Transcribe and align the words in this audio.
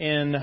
in 0.00 0.34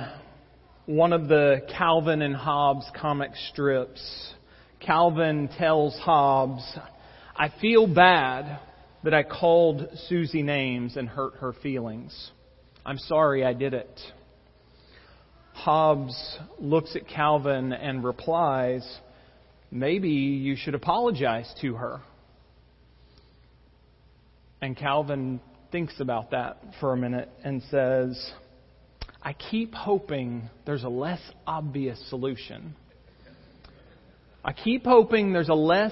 one 0.85 1.11
of 1.11 1.27
the 1.27 1.61
Calvin 1.75 2.21
and 2.21 2.35
Hobbes 2.35 2.85
comic 2.95 3.31
strips, 3.51 4.33
Calvin 4.79 5.49
tells 5.57 5.97
Hobbes, 5.97 6.63
I 7.35 7.51
feel 7.59 7.91
bad 7.91 8.59
that 9.03 9.15
I 9.15 9.23
called 9.23 9.89
Susie 10.07 10.43
names 10.43 10.95
and 10.95 11.09
hurt 11.09 11.37
her 11.39 11.53
feelings. 11.53 12.31
I'm 12.85 12.99
sorry 12.99 13.43
I 13.43 13.53
did 13.53 13.73
it. 13.73 13.99
Hobbes 15.53 16.37
looks 16.59 16.95
at 16.95 17.07
Calvin 17.07 17.73
and 17.73 18.03
replies, 18.03 18.87
Maybe 19.71 20.09
you 20.09 20.55
should 20.55 20.75
apologize 20.75 21.51
to 21.61 21.73
her. 21.73 21.99
And 24.61 24.77
Calvin 24.77 25.41
thinks 25.71 25.99
about 25.99 26.31
that 26.31 26.61
for 26.79 26.93
a 26.93 26.97
minute 26.97 27.29
and 27.43 27.61
says, 27.71 28.31
I 29.27 29.33
keep 29.33 29.73
hoping 29.73 30.49
there's 30.65 30.85
a 30.85 30.89
less 30.89 31.19
obvious 31.45 32.01
solution. 32.09 32.73
I 34.41 34.53
keep 34.53 34.85
hoping 34.85 35.33
there's 35.33 35.49
a 35.49 35.53
less 35.53 35.91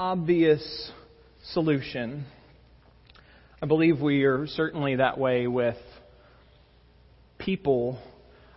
obvious 0.00 0.90
solution. 1.52 2.24
I 3.62 3.66
believe 3.66 4.00
we 4.00 4.24
are 4.24 4.48
certainly 4.48 4.96
that 4.96 5.16
way 5.16 5.46
with 5.46 5.76
people 7.38 8.00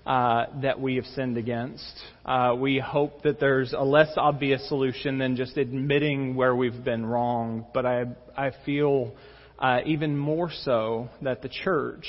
uh, 0.08 0.46
that 0.64 0.82
we 0.82 0.96
have 0.96 1.06
sinned 1.06 1.38
against. 1.38 1.94
Uh, 2.26 2.56
we 2.58 2.80
hope 2.80 3.22
that 3.22 3.40
there's 3.40 3.74
a 3.74 3.84
less 3.84 4.12
obvious 4.18 4.68
solution 4.68 5.20
than 5.20 5.36
just 5.36 5.56
admitting 5.56 6.34
where 6.34 6.56
we've 6.56 6.84
been 6.84 7.06
wrong. 7.06 7.68
But 7.76 7.86
I, 7.86 8.06
I 8.36 8.54
feel 8.66 9.14
uh, 9.60 9.82
even 9.86 10.18
more 10.18 10.50
so 10.64 11.10
that 11.22 11.44
the 11.44 11.50
church, 11.50 12.08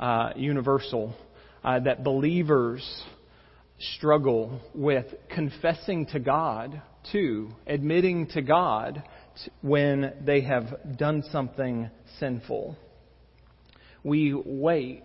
uh, 0.00 0.30
universal, 0.36 1.14
uh, 1.64 1.80
that 1.80 2.04
believers 2.04 2.84
struggle 3.96 4.60
with 4.74 5.06
confessing 5.34 6.06
to 6.06 6.20
God, 6.20 6.80
too, 7.10 7.50
admitting 7.66 8.28
to 8.28 8.42
God 8.42 9.02
when 9.62 10.12
they 10.24 10.42
have 10.42 10.96
done 10.96 11.24
something 11.32 11.90
sinful. 12.18 12.76
We 14.04 14.34
wait, 14.34 15.02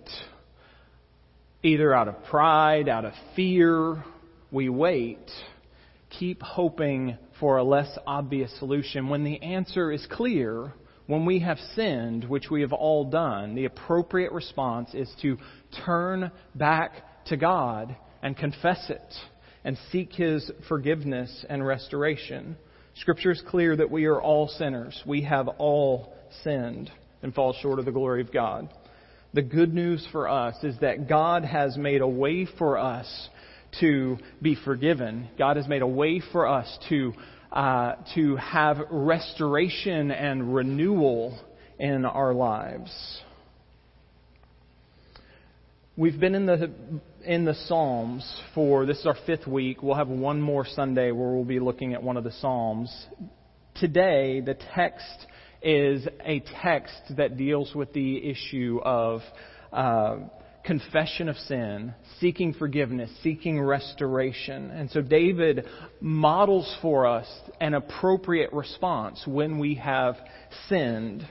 either 1.63 1.93
out 1.93 2.07
of 2.07 2.23
pride, 2.25 2.89
out 2.89 3.05
of 3.05 3.13
fear, 3.35 4.03
we 4.51 4.69
wait, 4.69 5.31
keep 6.09 6.41
hoping 6.41 7.17
for 7.39 7.57
a 7.57 7.63
less 7.63 7.97
obvious 8.05 8.51
solution 8.59 9.07
when 9.07 9.23
the 9.23 9.41
answer 9.41 9.91
is 9.91 10.05
clear 10.11 10.73
when 11.09 11.25
we 11.25 11.39
have 11.39 11.57
sinned, 11.73 12.29
which 12.29 12.51
we 12.51 12.61
have 12.61 12.71
all 12.71 13.03
done, 13.03 13.55
the 13.55 13.65
appropriate 13.65 14.31
response 14.31 14.93
is 14.93 15.11
to 15.23 15.39
turn 15.83 16.29
back 16.53 17.25
to 17.25 17.35
God 17.35 17.95
and 18.21 18.37
confess 18.37 18.91
it 18.91 19.15
and 19.63 19.75
seek 19.91 20.13
His 20.13 20.51
forgiveness 20.67 21.43
and 21.49 21.65
restoration. 21.65 22.55
Scripture 22.93 23.31
is 23.31 23.41
clear 23.47 23.75
that 23.75 23.89
we 23.89 24.05
are 24.05 24.21
all 24.21 24.49
sinners. 24.49 25.01
We 25.03 25.23
have 25.23 25.47
all 25.47 26.13
sinned 26.43 26.91
and 27.23 27.33
fall 27.33 27.55
short 27.59 27.79
of 27.79 27.85
the 27.85 27.91
glory 27.91 28.21
of 28.21 28.31
God. 28.31 28.69
The 29.33 29.41
good 29.41 29.73
news 29.73 30.07
for 30.11 30.29
us 30.29 30.63
is 30.63 30.75
that 30.81 31.09
God 31.09 31.43
has 31.43 31.75
made 31.75 32.01
a 32.01 32.07
way 32.07 32.45
for 32.59 32.77
us 32.77 33.29
to 33.79 34.19
be 34.43 34.53
forgiven. 34.63 35.29
God 35.39 35.57
has 35.57 35.67
made 35.67 35.81
a 35.81 35.87
way 35.87 36.21
for 36.31 36.47
us 36.47 36.77
to 36.89 37.13
uh, 37.51 37.95
to 38.15 38.35
have 38.35 38.77
restoration 38.89 40.11
and 40.11 40.53
renewal 40.53 41.39
in 41.79 42.05
our 42.05 42.33
lives. 42.33 42.91
We've 45.97 46.19
been 46.19 46.35
in 46.35 46.45
the 46.45 46.71
in 47.25 47.43
the 47.43 47.55
Psalms 47.67 48.41
for 48.55 48.85
this 48.85 48.99
is 48.99 49.05
our 49.05 49.17
fifth 49.25 49.47
week. 49.47 49.83
We'll 49.83 49.95
have 49.95 50.07
one 50.07 50.39
more 50.39 50.65
Sunday 50.65 51.11
where 51.11 51.31
we'll 51.31 51.43
be 51.43 51.59
looking 51.59 51.93
at 51.93 52.01
one 52.01 52.15
of 52.15 52.23
the 52.23 52.31
Psalms. 52.31 52.89
Today, 53.75 54.41
the 54.41 54.57
text 54.75 55.25
is 55.61 56.07
a 56.23 56.41
text 56.61 57.01
that 57.17 57.35
deals 57.35 57.75
with 57.75 57.91
the 57.93 58.29
issue 58.29 58.79
of 58.83 59.21
uh, 59.73 60.17
confession 60.69 61.27
of 61.27 61.35
sin, 61.35 61.95
seeking 62.19 62.53
forgiveness, 62.53 63.09
seeking 63.23 63.59
restoration. 63.59 64.69
And 64.69 64.87
so 64.91 65.01
David 65.01 65.65
models 65.99 66.77
for 66.79 67.07
us 67.07 67.25
an 67.59 67.73
appropriate 67.73 68.53
response 68.53 69.23
when 69.25 69.57
we 69.57 69.73
have 69.75 70.15
sinned. 70.67 71.27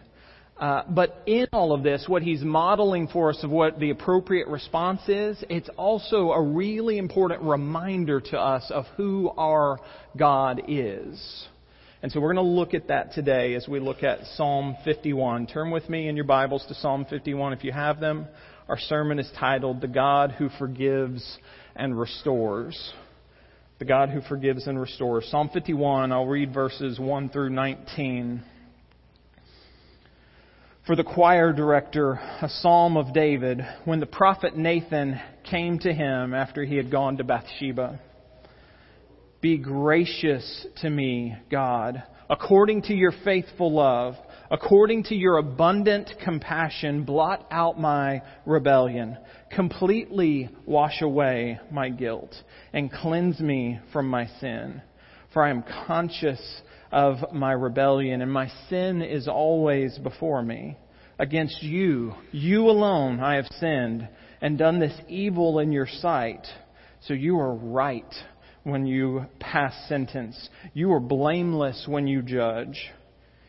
Uh, 0.57 0.83
but 0.91 1.23
in 1.27 1.47
all 1.53 1.73
of 1.73 1.85
this, 1.85 2.07
what 2.09 2.23
he's 2.23 2.43
modeling 2.43 3.07
for 3.07 3.31
us 3.31 3.39
of 3.45 3.51
what 3.51 3.79
the 3.79 3.91
appropriate 3.91 4.49
response 4.49 5.03
is, 5.09 5.41
it's 5.49 5.69
also 5.77 6.33
a 6.33 6.43
really 6.43 6.99
important 6.99 7.41
reminder 7.43 8.21
to 8.21 8.37
us 8.37 8.69
of 8.75 8.87
who 8.97 9.31
our 9.39 9.79
God 10.17 10.63
is. 10.67 11.47
And 12.03 12.11
so 12.11 12.19
we're 12.19 12.35
going 12.35 12.45
to 12.45 12.51
look 12.51 12.75
at 12.75 12.89
that 12.89 13.13
today 13.13 13.55
as 13.55 13.69
we 13.69 13.79
look 13.79 14.03
at 14.03 14.19
Psalm 14.35 14.77
51. 14.85 15.47
Turn 15.47 15.71
with 15.71 15.89
me 15.89 16.09
in 16.09 16.17
your 16.17 16.25
Bibles 16.25 16.67
to 16.67 16.75
Psalm 16.75 17.07
51 17.09 17.53
if 17.53 17.63
you 17.63 17.71
have 17.71 18.01
them. 18.01 18.27
Our 18.69 18.79
sermon 18.79 19.19
is 19.19 19.31
titled 19.41 19.81
The 19.81 19.89
God 19.89 20.33
Who 20.33 20.51
Forgives 20.59 21.39
and 21.75 21.99
Restores. 21.99 22.93
The 23.79 23.87
God 23.87 24.11
Who 24.11 24.21
Forgives 24.21 24.67
and 24.67 24.79
Restores. 24.79 25.27
Psalm 25.31 25.49
51, 25.55 26.13
I'll 26.13 26.27
read 26.27 26.53
verses 26.53 26.99
1 26.99 27.31
through 27.31 27.49
19. 27.49 28.43
For 30.87 30.97
the 30.97 31.05
choir 31.05 31.55
director, 31.55 32.21
a 32.43 32.49
psalm 32.61 32.99
of 32.99 33.15
David, 33.15 33.63
when 33.87 34.01
the 34.01 34.07
prophet 34.07 34.55
Nathan 34.55 35.19
came 35.49 35.79
to 35.79 35.93
him 35.95 36.35
after 36.35 36.63
he 36.63 36.77
had 36.77 36.91
gone 36.91 37.17
to 37.17 37.25
Bathsheba. 37.25 37.99
Be 39.41 39.57
gracious 39.57 40.67
to 40.83 40.91
me, 40.91 41.35
God, 41.51 42.03
according 42.29 42.83
to 42.83 42.95
your 42.95 43.13
faithful 43.25 43.73
love 43.73 44.17
According 44.51 45.05
to 45.05 45.15
your 45.15 45.37
abundant 45.37 46.11
compassion, 46.25 47.05
blot 47.05 47.47
out 47.51 47.79
my 47.79 48.23
rebellion. 48.47 49.19
Completely 49.55 50.49
wash 50.65 51.03
away 51.03 51.61
my 51.71 51.91
guilt 51.91 52.35
and 52.73 52.91
cleanse 52.91 53.41
me 53.41 53.79
from 53.93 54.09
my 54.09 54.27
sin. 54.41 54.81
For 55.35 55.45
I 55.45 55.51
am 55.51 55.65
conscious 55.87 56.41
of 56.91 57.33
my 57.33 57.53
rebellion 57.53 58.23
and 58.23 58.33
my 58.33 58.51
sin 58.71 59.03
is 59.03 59.29
always 59.29 59.99
before 59.99 60.43
me. 60.43 60.79
Against 61.19 61.63
you, 61.63 62.15
you 62.33 62.71
alone, 62.71 63.21
I 63.21 63.35
have 63.35 63.49
sinned 63.59 64.09
and 64.41 64.57
done 64.57 64.79
this 64.79 64.99
evil 65.09 65.59
in 65.59 65.73
your 65.73 65.89
sight. 65.89 66.47
So 67.03 67.13
you 67.13 67.39
are 67.39 67.55
right 67.55 68.15
when 68.63 68.87
you 68.87 69.27
pass 69.41 69.75
sentence. 69.89 70.49
You 70.73 70.93
are 70.93 71.01
blameless 71.01 71.85
when 71.87 72.07
you 72.07 72.23
judge. 72.23 72.91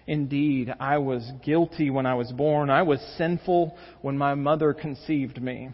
Indeed, 0.09 0.74
I 0.80 0.97
was 0.97 1.31
guilty 1.46 1.92
when 1.92 2.08
I 2.08 2.16
was 2.16 2.31
born. 2.31 2.72
I 2.72 2.81
was 2.81 3.00
sinful 3.20 3.78
when 4.02 4.18
my 4.18 4.34
mother 4.34 4.74
conceived 4.74 5.40
me. 5.40 5.70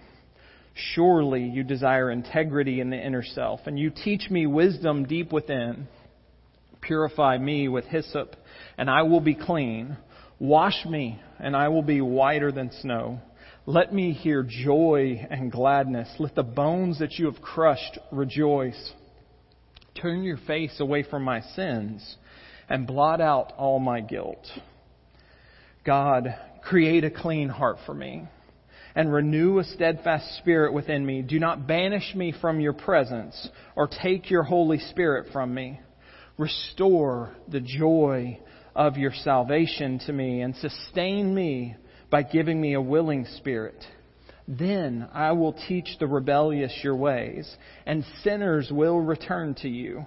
Surely 0.74 1.44
you 1.46 1.64
desire 1.64 2.12
integrity 2.12 2.82
in 2.82 2.90
the 2.90 2.98
inner 2.98 3.24
self, 3.24 3.62
and 3.66 3.80
you 3.80 3.90
teach 3.90 4.30
me 4.30 4.46
wisdom 4.46 5.06
deep 5.06 5.32
within. 5.32 5.88
Purify 6.82 7.38
me 7.38 7.70
with 7.70 7.86
hyssop, 7.86 8.36
and 8.78 8.90
I 8.90 9.04
will 9.04 9.22
be 9.22 9.36
clean. 9.36 9.96
Wash 10.38 10.86
me, 10.86 11.18
and 11.40 11.56
I 11.56 11.70
will 11.70 11.82
be 11.82 12.02
whiter 12.02 12.52
than 12.52 12.74
snow. 12.82 13.22
Let 13.66 13.94
me 13.94 14.12
hear 14.12 14.44
joy 14.44 15.26
and 15.30 15.50
gladness. 15.50 16.10
Let 16.20 16.36
the 16.36 16.44
bones 16.44 17.00
that 17.00 17.14
you 17.14 17.32
have 17.32 17.42
crushed 17.42 18.00
rejoice. 18.12 18.92
Turn 20.02 20.24
your 20.24 20.40
face 20.46 20.82
away 20.82 21.04
from 21.04 21.24
my 21.24 21.40
sins 21.40 22.18
and 22.70 22.88
blot 22.88 23.22
out 23.22 23.54
all 23.58 23.80
my 23.80 24.02
guilt. 24.02 24.46
God, 25.86 26.36
create 26.64 27.04
a 27.04 27.12
clean 27.12 27.50
heart 27.50 27.78
for 27.86 27.94
me 27.94 28.28
and 28.96 29.12
renew 29.12 29.60
a 29.60 29.64
steadfast 29.64 30.38
spirit 30.38 30.74
within 30.74 31.06
me. 31.06 31.22
Do 31.22 31.38
not 31.38 31.68
banish 31.68 32.16
me 32.16 32.34
from 32.40 32.60
your 32.60 32.74
presence 32.74 33.50
or 33.76 33.88
take 34.02 34.30
your 34.30 34.44
Holy 34.44 34.80
Spirit 34.80 35.28
from 35.34 35.54
me. 35.54 35.80
Restore 36.38 37.36
the 37.50 37.60
joy 37.60 38.40
of 38.76 38.98
your 38.98 39.14
salvation 39.24 40.00
to 40.06 40.14
me 40.14 40.42
and 40.42 40.56
sustain 40.56 41.36
me 41.36 41.76
by 42.10 42.24
giving 42.24 42.60
me 42.60 42.74
a 42.74 42.82
willing 42.82 43.26
spirit. 43.38 43.84
Then 44.48 45.08
I 45.14 45.32
will 45.32 45.54
teach 45.54 45.98
the 46.00 46.08
rebellious 46.08 46.74
your 46.84 46.96
ways, 46.96 47.54
and 47.86 48.06
sinners 48.24 48.70
will 48.72 49.00
return 49.00 49.56
to 49.62 49.70
you. 49.70 50.06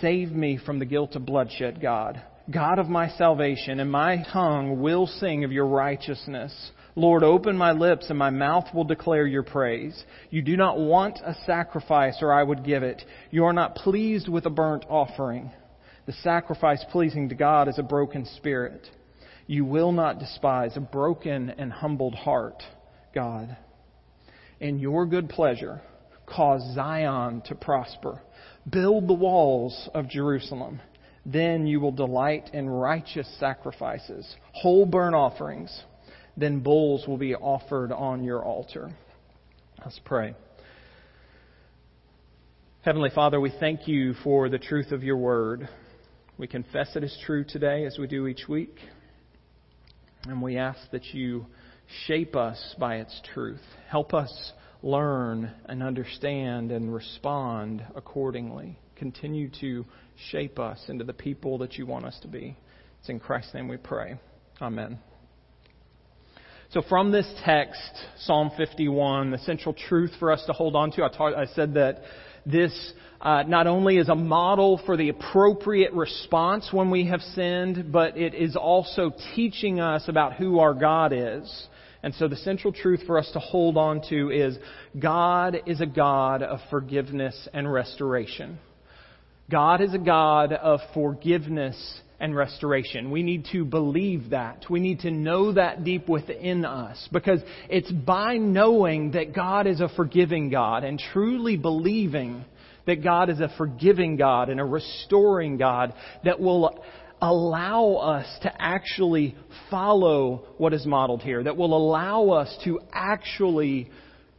Save 0.00 0.32
me 0.32 0.58
from 0.64 0.78
the 0.78 0.84
guilt 0.84 1.16
of 1.16 1.24
bloodshed, 1.26 1.80
God. 1.80 2.22
God 2.50 2.78
of 2.78 2.88
my 2.88 3.10
salvation, 3.10 3.78
and 3.80 3.90
my 3.92 4.24
tongue 4.32 4.80
will 4.80 5.06
sing 5.06 5.44
of 5.44 5.52
your 5.52 5.66
righteousness. 5.66 6.72
Lord, 6.96 7.22
open 7.22 7.56
my 7.56 7.72
lips, 7.72 8.06
and 8.08 8.18
my 8.18 8.30
mouth 8.30 8.64
will 8.74 8.84
declare 8.84 9.26
your 9.26 9.42
praise. 9.42 10.02
You 10.30 10.42
do 10.42 10.56
not 10.56 10.78
want 10.78 11.18
a 11.24 11.34
sacrifice, 11.46 12.16
or 12.22 12.32
I 12.32 12.42
would 12.42 12.64
give 12.64 12.82
it. 12.82 13.02
You 13.30 13.44
are 13.44 13.52
not 13.52 13.76
pleased 13.76 14.28
with 14.28 14.46
a 14.46 14.50
burnt 14.50 14.84
offering. 14.88 15.50
The 16.06 16.12
sacrifice 16.14 16.84
pleasing 16.90 17.28
to 17.28 17.34
God 17.34 17.68
is 17.68 17.78
a 17.78 17.82
broken 17.82 18.24
spirit. 18.36 18.88
You 19.46 19.64
will 19.64 19.92
not 19.92 20.18
despise 20.18 20.76
a 20.76 20.80
broken 20.80 21.50
and 21.50 21.70
humbled 21.72 22.14
heart, 22.14 22.62
God. 23.14 23.56
in 24.60 24.78
your 24.78 25.06
good 25.06 25.28
pleasure, 25.28 25.80
cause 26.26 26.62
Zion 26.74 27.42
to 27.46 27.54
prosper. 27.54 28.20
Build 28.70 29.08
the 29.08 29.14
walls 29.14 29.88
of 29.94 30.08
Jerusalem. 30.08 30.80
Then 31.24 31.66
you 31.66 31.80
will 31.80 31.92
delight 31.92 32.50
in 32.52 32.68
righteous 32.68 33.28
sacrifices, 33.38 34.26
whole 34.52 34.86
burnt 34.86 35.14
offerings. 35.14 35.82
Then 36.36 36.60
bulls 36.60 37.06
will 37.06 37.18
be 37.18 37.34
offered 37.34 37.92
on 37.92 38.24
your 38.24 38.42
altar. 38.42 38.90
Let's 39.84 40.00
pray. 40.04 40.34
Heavenly 42.82 43.10
Father, 43.14 43.40
we 43.40 43.52
thank 43.60 43.86
you 43.86 44.14
for 44.24 44.48
the 44.48 44.58
truth 44.58 44.92
of 44.92 45.02
your 45.02 45.16
word. 45.16 45.68
We 46.38 46.46
confess 46.46 46.96
it 46.96 47.04
is 47.04 47.16
true 47.26 47.44
today 47.44 47.84
as 47.84 47.98
we 47.98 48.06
do 48.06 48.26
each 48.26 48.48
week. 48.48 48.76
And 50.24 50.40
we 50.40 50.56
ask 50.56 50.78
that 50.92 51.04
you 51.12 51.46
shape 52.06 52.36
us 52.36 52.74
by 52.78 52.96
its 52.96 53.20
truth. 53.34 53.60
Help 53.88 54.14
us 54.14 54.52
learn 54.82 55.50
and 55.66 55.82
understand 55.82 56.70
and 56.70 56.92
respond 56.92 57.84
accordingly. 57.94 58.78
Continue 58.96 59.50
to 59.60 59.84
shape 60.30 60.58
us 60.58 60.80
into 60.88 61.04
the 61.04 61.12
people 61.12 61.58
that 61.58 61.74
you 61.74 61.86
want 61.86 62.04
us 62.04 62.18
to 62.22 62.28
be. 62.28 62.56
It's 63.00 63.08
in 63.08 63.20
Christ's 63.20 63.54
name 63.54 63.68
we 63.68 63.76
pray. 63.76 64.18
Amen. 64.60 64.98
So 66.70 66.82
from 66.82 67.12
this 67.12 67.26
text, 67.44 67.92
Psalm 68.18 68.50
51, 68.56 69.30
the 69.30 69.38
central 69.38 69.74
truth 69.74 70.12
for 70.18 70.30
us 70.30 70.44
to 70.46 70.52
hold 70.52 70.76
on 70.76 70.90
to, 70.92 71.02
I, 71.02 71.42
I 71.42 71.46
said 71.46 71.74
that 71.74 72.02
this 72.44 72.92
uh, 73.20 73.42
not 73.44 73.66
only 73.66 73.96
is 73.96 74.08
a 74.08 74.14
model 74.14 74.80
for 74.84 74.96
the 74.96 75.08
appropriate 75.08 75.92
response 75.92 76.68
when 76.70 76.90
we 76.90 77.06
have 77.06 77.20
sinned, 77.20 77.90
but 77.90 78.16
it 78.16 78.34
is 78.34 78.54
also 78.54 79.12
teaching 79.34 79.80
us 79.80 80.08
about 80.08 80.34
who 80.34 80.58
our 80.58 80.74
God 80.74 81.12
is. 81.14 81.68
And 82.08 82.14
so 82.14 82.26
the 82.26 82.36
central 82.36 82.72
truth 82.72 83.02
for 83.06 83.18
us 83.18 83.30
to 83.34 83.38
hold 83.38 83.76
on 83.76 84.00
to 84.08 84.30
is 84.30 84.56
God 84.98 85.58
is 85.66 85.82
a 85.82 85.86
God 85.86 86.42
of 86.42 86.58
forgiveness 86.70 87.46
and 87.52 87.70
restoration. 87.70 88.58
God 89.50 89.82
is 89.82 89.92
a 89.92 89.98
God 89.98 90.54
of 90.54 90.80
forgiveness 90.94 91.76
and 92.18 92.34
restoration. 92.34 93.10
We 93.10 93.22
need 93.22 93.44
to 93.52 93.62
believe 93.62 94.30
that. 94.30 94.64
We 94.70 94.80
need 94.80 95.00
to 95.00 95.10
know 95.10 95.52
that 95.52 95.84
deep 95.84 96.08
within 96.08 96.64
us 96.64 97.06
because 97.12 97.42
it's 97.68 97.92
by 97.92 98.38
knowing 98.38 99.10
that 99.10 99.34
God 99.34 99.66
is 99.66 99.82
a 99.82 99.90
forgiving 99.90 100.48
God 100.48 100.84
and 100.84 100.98
truly 101.12 101.58
believing 101.58 102.42
that 102.86 103.04
God 103.04 103.28
is 103.28 103.40
a 103.40 103.52
forgiving 103.58 104.16
God 104.16 104.48
and 104.48 104.58
a 104.58 104.64
restoring 104.64 105.58
God 105.58 105.92
that 106.24 106.40
will 106.40 106.82
allow 107.20 107.94
us 107.94 108.26
to 108.42 108.52
actually 108.62 109.36
follow 109.70 110.46
what 110.58 110.72
is 110.72 110.86
modeled 110.86 111.22
here, 111.22 111.42
that 111.42 111.56
will 111.56 111.76
allow 111.76 112.30
us 112.30 112.56
to 112.64 112.80
actually 112.92 113.90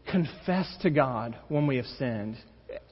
confess 0.09 0.67
to 0.81 0.89
God 0.89 1.37
when 1.49 1.67
we 1.67 1.77
have 1.77 1.85
sinned, 1.97 2.37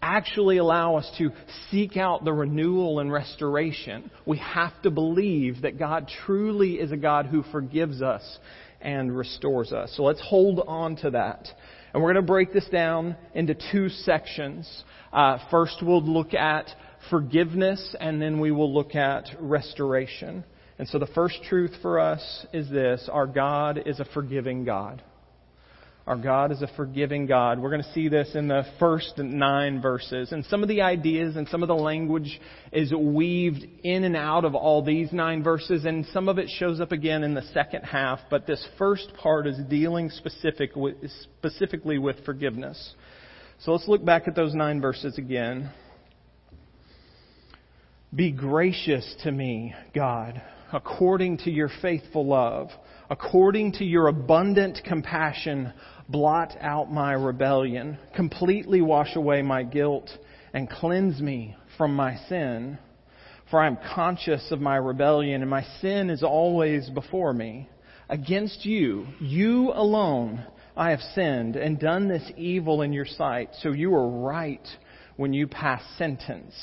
actually 0.01 0.57
allow 0.57 0.95
us 0.95 1.09
to 1.17 1.31
seek 1.69 1.97
out 1.97 2.23
the 2.23 2.33
renewal 2.33 2.99
and 2.99 3.11
restoration. 3.11 4.09
We 4.25 4.37
have 4.37 4.79
to 4.83 4.91
believe 4.91 5.61
that 5.61 5.79
God 5.79 6.09
truly 6.25 6.75
is 6.75 6.91
a 6.91 6.97
God 6.97 7.27
who 7.27 7.43
forgives 7.51 8.01
us 8.01 8.39
and 8.81 9.15
restores 9.15 9.71
us. 9.71 9.93
So 9.95 10.03
let's 10.03 10.21
hold 10.21 10.61
on 10.67 10.95
to 10.97 11.11
that. 11.11 11.47
And 11.93 12.03
we're 12.03 12.13
going 12.13 12.25
to 12.25 12.31
break 12.31 12.53
this 12.53 12.67
down 12.69 13.15
into 13.33 13.55
two 13.71 13.89
sections. 13.89 14.83
Uh, 15.11 15.39
first, 15.49 15.77
we'll 15.81 16.03
look 16.03 16.33
at 16.33 16.67
forgiveness, 17.09 17.95
and 17.99 18.21
then 18.21 18.39
we 18.39 18.51
will 18.51 18.73
look 18.73 18.95
at 18.95 19.29
restoration. 19.39 20.43
And 20.79 20.87
so 20.87 20.99
the 20.99 21.07
first 21.07 21.41
truth 21.49 21.71
for 21.81 21.99
us 21.99 22.45
is 22.53 22.69
this 22.69 23.09
our 23.11 23.27
God 23.27 23.81
is 23.85 23.99
a 23.99 24.05
forgiving 24.05 24.63
God. 24.63 25.01
Our 26.07 26.15
God 26.15 26.53
is 26.53 26.61
a 26.61 26.69
forgiving 26.77 27.25
God. 27.25 27.59
We're 27.59 27.69
going 27.69 27.83
to 27.83 27.91
see 27.91 28.07
this 28.07 28.31
in 28.33 28.47
the 28.47 28.63
first 28.79 29.17
nine 29.17 29.81
verses. 29.81 30.31
And 30.31 30.45
some 30.45 30.63
of 30.63 30.69
the 30.69 30.81
ideas 30.81 31.35
and 31.35 31.49
some 31.49 31.63
of 31.63 31.67
the 31.67 31.75
language 31.75 32.39
is 32.71 32.93
weaved 32.93 33.65
in 33.83 34.05
and 34.05 34.15
out 34.15 34.45
of 34.45 34.55
all 34.55 34.81
these 34.81 35.11
nine 35.11 35.43
verses, 35.43 35.83
and 35.83 36.05
some 36.13 36.29
of 36.29 36.37
it 36.37 36.49
shows 36.49 36.79
up 36.79 36.93
again 36.93 37.23
in 37.23 37.33
the 37.33 37.41
second 37.53 37.83
half. 37.83 38.19
But 38.29 38.47
this 38.47 38.65
first 38.77 39.11
part 39.21 39.47
is 39.47 39.57
dealing 39.69 40.09
specific 40.09 40.77
with, 40.77 40.95
specifically 41.39 41.97
with 41.97 42.23
forgiveness. 42.23 42.93
So 43.59 43.73
let's 43.73 43.89
look 43.89 44.05
back 44.05 44.29
at 44.29 44.35
those 44.35 44.55
nine 44.55 44.79
verses 44.79 45.17
again. 45.17 45.71
Be 48.15 48.31
gracious 48.31 49.15
to 49.23 49.31
me, 49.33 49.75
God, 49.93 50.41
according 50.71 51.39
to 51.39 51.51
your 51.51 51.69
faithful 51.81 52.25
love, 52.25 52.69
according 53.09 53.73
to 53.73 53.83
your 53.83 54.07
abundant 54.07 54.79
compassion, 54.85 55.73
blot 56.07 56.55
out 56.61 56.89
my 56.89 57.11
rebellion, 57.11 57.97
completely 58.15 58.79
wash 58.79 59.17
away 59.17 59.41
my 59.41 59.63
guilt, 59.63 60.09
and 60.53 60.69
cleanse 60.69 61.19
me 61.19 61.57
from 61.77 61.97
my 61.97 62.15
sin. 62.29 62.77
For 63.51 63.59
I 63.59 63.67
am 63.67 63.77
conscious 63.93 64.51
of 64.51 64.61
my 64.61 64.77
rebellion, 64.77 65.41
and 65.41 65.49
my 65.49 65.63
sin 65.81 66.09
is 66.09 66.23
always 66.23 66.89
before 66.89 67.33
me. 67.33 67.67
Against 68.07 68.65
you, 68.65 69.05
you 69.19 69.73
alone, 69.73 70.45
I 70.77 70.91
have 70.91 71.01
sinned 71.13 71.57
and 71.57 71.77
done 71.77 72.07
this 72.07 72.31
evil 72.37 72.83
in 72.83 72.93
your 72.93 73.05
sight, 73.05 73.49
so 73.61 73.73
you 73.73 73.93
are 73.95 74.07
right 74.07 74.65
when 75.17 75.33
you 75.33 75.45
pass 75.45 75.83
sentence 75.97 76.55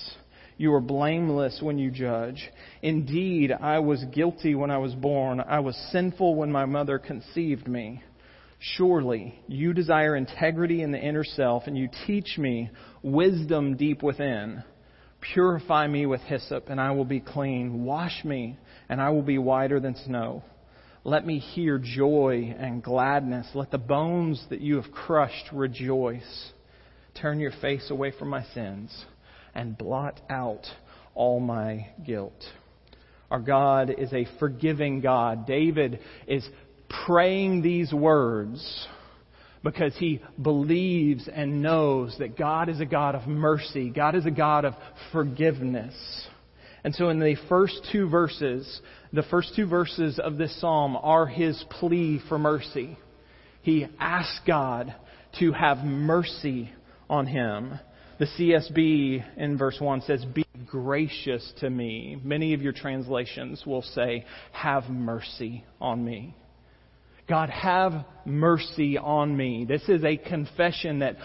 you 0.56 0.72
are 0.74 0.80
blameless 0.80 1.58
when 1.60 1.78
you 1.78 1.90
judge. 1.90 2.48
Indeed, 2.80 3.52
I 3.52 3.80
was 3.80 4.04
guilty 4.12 4.54
when 4.54 4.70
I 4.70 4.78
was 4.78 4.94
born. 4.94 5.40
I 5.40 5.60
was 5.60 5.76
sinful 5.90 6.36
when 6.36 6.52
my 6.52 6.64
mother 6.64 6.98
conceived 6.98 7.66
me. 7.66 8.02
Surely 8.60 9.38
you 9.48 9.72
desire 9.72 10.14
integrity 10.14 10.82
in 10.82 10.92
the 10.92 10.98
inner 10.98 11.24
self, 11.24 11.64
and 11.66 11.76
you 11.76 11.88
teach 12.06 12.38
me 12.38 12.70
wisdom 13.02 13.76
deep 13.76 14.02
within. 14.02 14.62
Purify 15.32 15.86
me 15.88 16.06
with 16.06 16.20
hyssop, 16.22 16.68
and 16.68 16.80
I 16.80 16.92
will 16.92 17.04
be 17.04 17.20
clean. 17.20 17.84
Wash 17.84 18.24
me, 18.24 18.56
and 18.88 19.00
I 19.00 19.10
will 19.10 19.22
be 19.22 19.38
whiter 19.38 19.80
than 19.80 19.96
snow. 20.06 20.44
Let 21.02 21.26
me 21.26 21.38
hear 21.40 21.78
joy 21.78 22.54
and 22.58 22.82
gladness. 22.82 23.48
Let 23.54 23.70
the 23.70 23.78
bones 23.78 24.42
that 24.50 24.60
you 24.60 24.80
have 24.80 24.92
crushed 24.92 25.50
rejoice. 25.52 26.52
Turn 27.20 27.40
your 27.40 27.52
face 27.60 27.90
away 27.90 28.12
from 28.18 28.28
my 28.28 28.44
sins 28.54 29.04
and 29.54 29.76
blot 29.76 30.20
out 30.28 30.66
all 31.14 31.40
my 31.40 31.88
guilt. 32.04 32.42
Our 33.30 33.40
God 33.40 33.90
is 33.90 34.12
a 34.12 34.26
forgiving 34.38 35.00
God. 35.00 35.46
David 35.46 36.00
is 36.26 36.46
praying 37.06 37.62
these 37.62 37.92
words 37.92 38.86
because 39.62 39.96
he 39.96 40.20
believes 40.40 41.28
and 41.32 41.62
knows 41.62 42.14
that 42.18 42.36
God 42.36 42.68
is 42.68 42.80
a 42.80 42.84
God 42.84 43.14
of 43.14 43.26
mercy. 43.26 43.88
God 43.88 44.14
is 44.14 44.26
a 44.26 44.30
God 44.30 44.64
of 44.64 44.74
forgiveness. 45.10 45.94
And 46.84 46.94
so 46.94 47.08
in 47.08 47.18
the 47.18 47.36
first 47.48 47.88
two 47.90 48.08
verses, 48.10 48.80
the 49.12 49.22
first 49.22 49.54
two 49.56 49.66
verses 49.66 50.20
of 50.22 50.36
this 50.36 50.60
psalm 50.60 50.98
are 51.00 51.26
his 51.26 51.64
plea 51.70 52.20
for 52.28 52.38
mercy. 52.38 52.98
He 53.62 53.86
asks 53.98 54.38
God 54.46 54.94
to 55.38 55.52
have 55.52 55.78
mercy 55.78 56.70
on 57.08 57.26
him. 57.26 57.78
The 58.18 58.26
CSB 58.26 59.24
in 59.36 59.58
verse 59.58 59.80
1 59.80 60.02
says, 60.02 60.24
Be 60.24 60.44
gracious 60.66 61.52
to 61.58 61.68
me. 61.68 62.20
Many 62.22 62.54
of 62.54 62.62
your 62.62 62.72
translations 62.72 63.64
will 63.66 63.82
say, 63.82 64.24
Have 64.52 64.88
mercy 64.88 65.64
on 65.80 66.04
me. 66.04 66.36
God, 67.28 67.48
have 67.50 68.04
mercy 68.24 68.98
on 68.98 69.36
me. 69.36 69.64
This 69.64 69.88
is 69.88 70.04
a 70.04 70.16
confession 70.16 71.00
that 71.00 71.16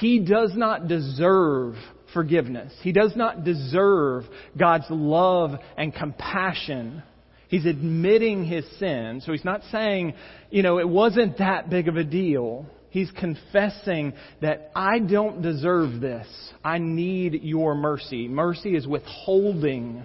he 0.00 0.20
does 0.20 0.52
not 0.54 0.88
deserve 0.88 1.74
forgiveness. 2.14 2.72
He 2.82 2.92
does 2.92 3.14
not 3.16 3.44
deserve 3.44 4.24
God's 4.56 4.86
love 4.90 5.52
and 5.76 5.94
compassion. 5.94 7.02
He's 7.48 7.66
admitting 7.66 8.44
his 8.44 8.64
sin. 8.78 9.22
So 9.24 9.32
he's 9.32 9.44
not 9.44 9.62
saying, 9.70 10.14
you 10.50 10.62
know, 10.62 10.78
it 10.78 10.88
wasn't 10.88 11.38
that 11.38 11.68
big 11.68 11.88
of 11.88 11.96
a 11.96 12.04
deal. 12.04 12.66
He's 12.92 13.10
confessing 13.12 14.12
that 14.42 14.70
I 14.76 14.98
don't 14.98 15.40
deserve 15.40 16.02
this. 16.02 16.26
I 16.62 16.76
need 16.76 17.40
your 17.42 17.74
mercy. 17.74 18.28
Mercy 18.28 18.76
is 18.76 18.86
withholding 18.86 20.04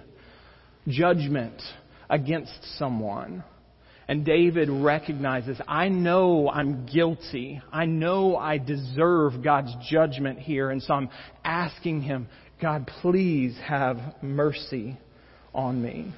judgment 0.86 1.60
against 2.08 2.78
someone. 2.78 3.44
And 4.08 4.24
David 4.24 4.70
recognizes, 4.70 5.60
I 5.68 5.90
know 5.90 6.48
I'm 6.48 6.86
guilty. 6.86 7.60
I 7.70 7.84
know 7.84 8.38
I 8.38 8.56
deserve 8.56 9.44
God's 9.44 9.74
judgment 9.90 10.38
here. 10.38 10.70
And 10.70 10.82
so 10.82 10.94
I'm 10.94 11.10
asking 11.44 12.00
him, 12.00 12.26
God, 12.62 12.90
please 13.02 13.54
have 13.66 13.98
mercy 14.22 14.96
on 15.54 15.82
me. 15.82 16.14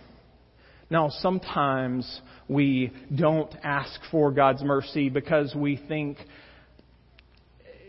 Now, 0.89 1.09
sometimes 1.09 2.21
we 2.49 2.93
don't 3.12 3.53
ask 3.65 4.00
for 4.12 4.31
God's 4.31 4.62
mercy 4.62 5.09
because 5.09 5.53
we 5.53 5.77
think 5.89 6.17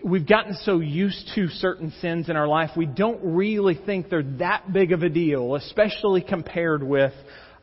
we've 0.04 0.28
gotten 0.28 0.56
so 0.64 0.80
used 0.80 1.32
to 1.36 1.48
certain 1.48 1.92
sins 2.02 2.30
in 2.30 2.36
our 2.36 2.48
life, 2.48 2.72
we 2.76 2.86
don't 2.86 3.20
really 3.36 3.76
think 3.86 4.10
they're 4.10 4.24
that 4.40 4.72
big 4.72 4.92
of 4.92 5.04
a 5.04 5.10
deal, 5.10 5.56
especially 5.56 6.22
compared 6.22 6.84
with 6.84 7.14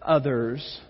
others. 0.02 0.80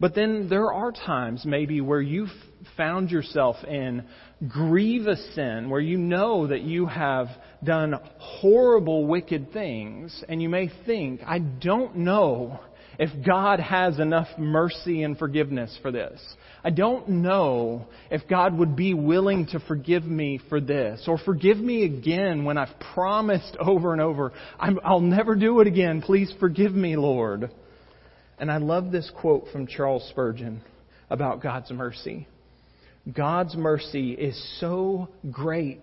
But 0.00 0.14
then 0.14 0.48
there 0.48 0.72
are 0.72 0.92
times 0.92 1.44
maybe 1.44 1.80
where 1.80 2.00
you've 2.00 2.32
found 2.76 3.10
yourself 3.10 3.56
in 3.64 4.04
grievous 4.48 5.34
sin, 5.34 5.70
where 5.70 5.80
you 5.80 5.98
know 5.98 6.48
that 6.48 6.62
you 6.62 6.86
have 6.86 7.28
done 7.62 7.94
horrible, 8.18 9.06
wicked 9.06 9.52
things, 9.52 10.24
and 10.28 10.42
you 10.42 10.48
may 10.48 10.70
think, 10.86 11.20
I 11.24 11.38
don't 11.38 11.98
know 11.98 12.60
if 13.02 13.26
God 13.26 13.58
has 13.58 13.98
enough 13.98 14.28
mercy 14.38 15.02
and 15.02 15.18
forgiveness 15.18 15.76
for 15.82 15.90
this. 15.90 16.20
I 16.62 16.70
don't 16.70 17.08
know 17.08 17.88
if 18.12 18.28
God 18.28 18.56
would 18.56 18.76
be 18.76 18.94
willing 18.94 19.46
to 19.46 19.58
forgive 19.58 20.04
me 20.04 20.40
for 20.48 20.60
this 20.60 21.02
or 21.08 21.18
forgive 21.18 21.56
me 21.56 21.84
again 21.84 22.44
when 22.44 22.56
I've 22.56 22.78
promised 22.94 23.56
over 23.58 23.92
and 23.92 24.00
over, 24.00 24.32
i 24.56 24.70
will 24.70 25.00
never 25.00 25.34
do 25.34 25.58
it 25.58 25.66
again. 25.66 26.00
Please 26.00 26.32
forgive 26.38 26.74
me, 26.74 26.94
Lord. 26.94 27.50
And 28.38 28.52
I 28.52 28.58
love 28.58 28.92
this 28.92 29.10
quote 29.16 29.46
from 29.50 29.66
Charles 29.66 30.06
Spurgeon 30.10 30.62
about 31.10 31.42
God's 31.42 31.72
mercy. 31.72 32.28
God's 33.12 33.56
mercy 33.56 34.12
is 34.12 34.60
so 34.60 35.08
great 35.32 35.82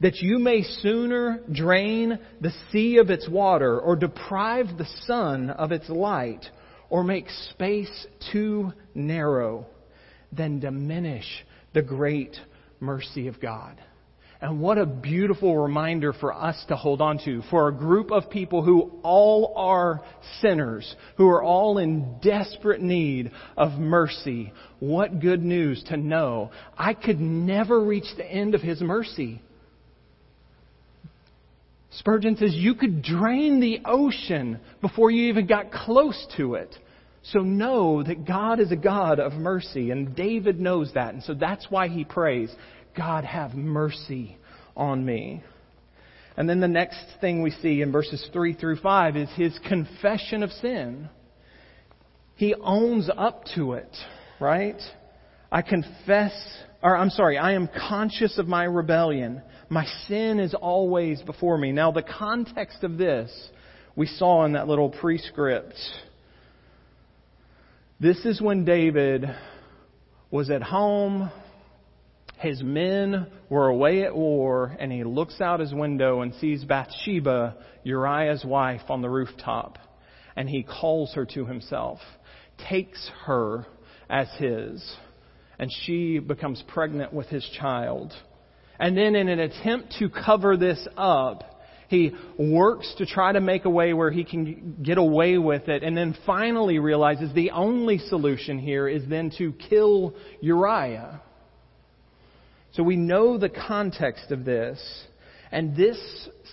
that 0.00 0.16
you 0.16 0.38
may 0.38 0.62
sooner 0.62 1.40
drain 1.50 2.18
the 2.40 2.52
sea 2.70 2.98
of 2.98 3.10
its 3.10 3.28
water 3.28 3.78
or 3.78 3.96
deprive 3.96 4.78
the 4.78 4.88
sun 5.06 5.50
of 5.50 5.72
its 5.72 5.88
light 5.88 6.44
or 6.90 7.04
make 7.04 7.28
space 7.50 8.06
too 8.32 8.72
narrow 8.94 9.66
than 10.32 10.60
diminish 10.60 11.44
the 11.72 11.82
great 11.82 12.36
mercy 12.80 13.28
of 13.28 13.40
God. 13.40 13.80
And 14.42 14.60
what 14.60 14.76
a 14.76 14.86
beautiful 14.86 15.56
reminder 15.56 16.12
for 16.12 16.34
us 16.34 16.62
to 16.66 16.74
hold 16.74 17.00
on 17.00 17.18
to, 17.24 17.42
for 17.48 17.68
a 17.68 17.72
group 17.72 18.10
of 18.10 18.28
people 18.28 18.64
who 18.64 18.90
all 19.04 19.54
are 19.56 20.02
sinners, 20.40 20.96
who 21.16 21.28
are 21.28 21.44
all 21.44 21.78
in 21.78 22.18
desperate 22.20 22.80
need 22.80 23.30
of 23.56 23.78
mercy. 23.78 24.52
What 24.80 25.20
good 25.20 25.44
news 25.44 25.84
to 25.84 25.96
know 25.96 26.50
I 26.76 26.92
could 26.92 27.20
never 27.20 27.84
reach 27.84 28.16
the 28.16 28.26
end 28.26 28.56
of 28.56 28.62
His 28.62 28.80
mercy. 28.80 29.40
Spurgeon 31.98 32.36
says 32.36 32.54
you 32.54 32.74
could 32.74 33.02
drain 33.02 33.60
the 33.60 33.80
ocean 33.84 34.60
before 34.80 35.10
you 35.10 35.28
even 35.28 35.46
got 35.46 35.70
close 35.70 36.26
to 36.36 36.54
it. 36.54 36.74
So 37.24 37.40
know 37.40 38.02
that 38.02 38.26
God 38.26 38.60
is 38.60 38.72
a 38.72 38.76
God 38.76 39.20
of 39.20 39.34
mercy, 39.34 39.90
and 39.90 40.16
David 40.16 40.58
knows 40.58 40.92
that, 40.94 41.14
and 41.14 41.22
so 41.22 41.34
that's 41.34 41.66
why 41.70 41.88
he 41.88 42.04
prays, 42.04 42.52
God, 42.96 43.24
have 43.24 43.54
mercy 43.54 44.36
on 44.76 45.04
me. 45.04 45.42
And 46.36 46.48
then 46.48 46.60
the 46.60 46.68
next 46.68 46.98
thing 47.20 47.42
we 47.42 47.50
see 47.50 47.82
in 47.82 47.92
verses 47.92 48.26
3 48.32 48.54
through 48.54 48.76
5 48.76 49.16
is 49.16 49.28
his 49.36 49.56
confession 49.68 50.42
of 50.42 50.50
sin. 50.50 51.08
He 52.36 52.54
owns 52.54 53.08
up 53.14 53.44
to 53.54 53.74
it, 53.74 53.94
right? 54.40 54.80
I 55.52 55.62
confess, 55.62 56.32
or 56.82 56.96
I'm 56.96 57.10
sorry, 57.10 57.38
I 57.38 57.52
am 57.52 57.68
conscious 57.88 58.38
of 58.38 58.48
my 58.48 58.64
rebellion. 58.64 59.42
My 59.68 59.86
sin 60.08 60.40
is 60.40 60.54
always 60.54 61.22
before 61.22 61.56
me. 61.56 61.72
Now, 61.72 61.92
the 61.92 62.02
context 62.02 62.82
of 62.82 62.98
this 62.98 63.30
we 63.94 64.06
saw 64.06 64.44
in 64.44 64.52
that 64.52 64.68
little 64.68 64.90
prescript. 64.90 65.74
This 68.00 68.24
is 68.24 68.40
when 68.40 68.64
David 68.64 69.24
was 70.30 70.50
at 70.50 70.62
home 70.62 71.30
his 72.42 72.60
men 72.60 73.28
were 73.48 73.68
away 73.68 74.02
at 74.02 74.16
war, 74.16 74.76
and 74.80 74.90
he 74.90 75.04
looks 75.04 75.40
out 75.40 75.60
his 75.60 75.72
window 75.72 76.22
and 76.22 76.34
sees 76.34 76.64
Bathsheba, 76.64 77.56
Uriah's 77.84 78.44
wife, 78.44 78.82
on 78.88 79.00
the 79.00 79.08
rooftop. 79.08 79.78
And 80.34 80.48
he 80.48 80.64
calls 80.64 81.14
her 81.14 81.24
to 81.24 81.46
himself, 81.46 82.00
takes 82.68 83.08
her 83.26 83.64
as 84.10 84.26
his, 84.38 84.96
and 85.58 85.70
she 85.84 86.18
becomes 86.18 86.62
pregnant 86.68 87.12
with 87.12 87.28
his 87.28 87.48
child. 87.58 88.12
And 88.78 88.96
then, 88.96 89.14
in 89.14 89.28
an 89.28 89.38
attempt 89.38 89.94
to 89.98 90.08
cover 90.08 90.56
this 90.56 90.86
up, 90.96 91.44
he 91.88 92.12
works 92.38 92.94
to 92.98 93.06
try 93.06 93.32
to 93.32 93.40
make 93.40 93.66
a 93.66 93.70
way 93.70 93.92
where 93.92 94.10
he 94.10 94.24
can 94.24 94.78
get 94.82 94.96
away 94.96 95.36
with 95.36 95.68
it, 95.68 95.82
and 95.82 95.96
then 95.96 96.16
finally 96.24 96.78
realizes 96.78 97.32
the 97.34 97.50
only 97.50 97.98
solution 97.98 98.58
here 98.58 98.88
is 98.88 99.02
then 99.08 99.30
to 99.36 99.52
kill 99.52 100.14
Uriah. 100.40 101.20
So 102.72 102.82
we 102.82 102.96
know 102.96 103.36
the 103.36 103.50
context 103.50 104.30
of 104.30 104.46
this, 104.46 104.80
and 105.50 105.76
this 105.76 105.98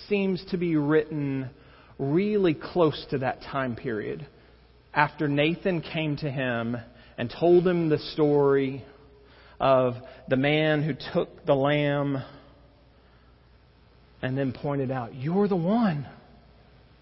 seems 0.10 0.44
to 0.52 0.58
be 0.58 0.76
written 0.76 1.50
really 1.98 2.54
close 2.54 3.06
to 3.12 3.20
that 3.20 3.42
time 3.42 3.78
period. 3.78 4.28
After 4.94 5.30
Nathan 5.30 5.82
came 5.82 6.18
to 6.18 6.30
him 6.30 6.76
and 7.20 7.30
told 7.30 7.68
him 7.68 7.90
the 7.90 8.00
story 8.14 8.82
of 9.60 9.96
the 10.30 10.38
man 10.38 10.82
who 10.82 10.94
took 11.14 11.46
the 11.46 11.54
lamb 11.54 12.24
and 14.22 14.38
then 14.38 14.54
pointed 14.54 14.90
out, 14.90 15.14
You're 15.14 15.50
the 15.50 15.56
one. 15.58 16.08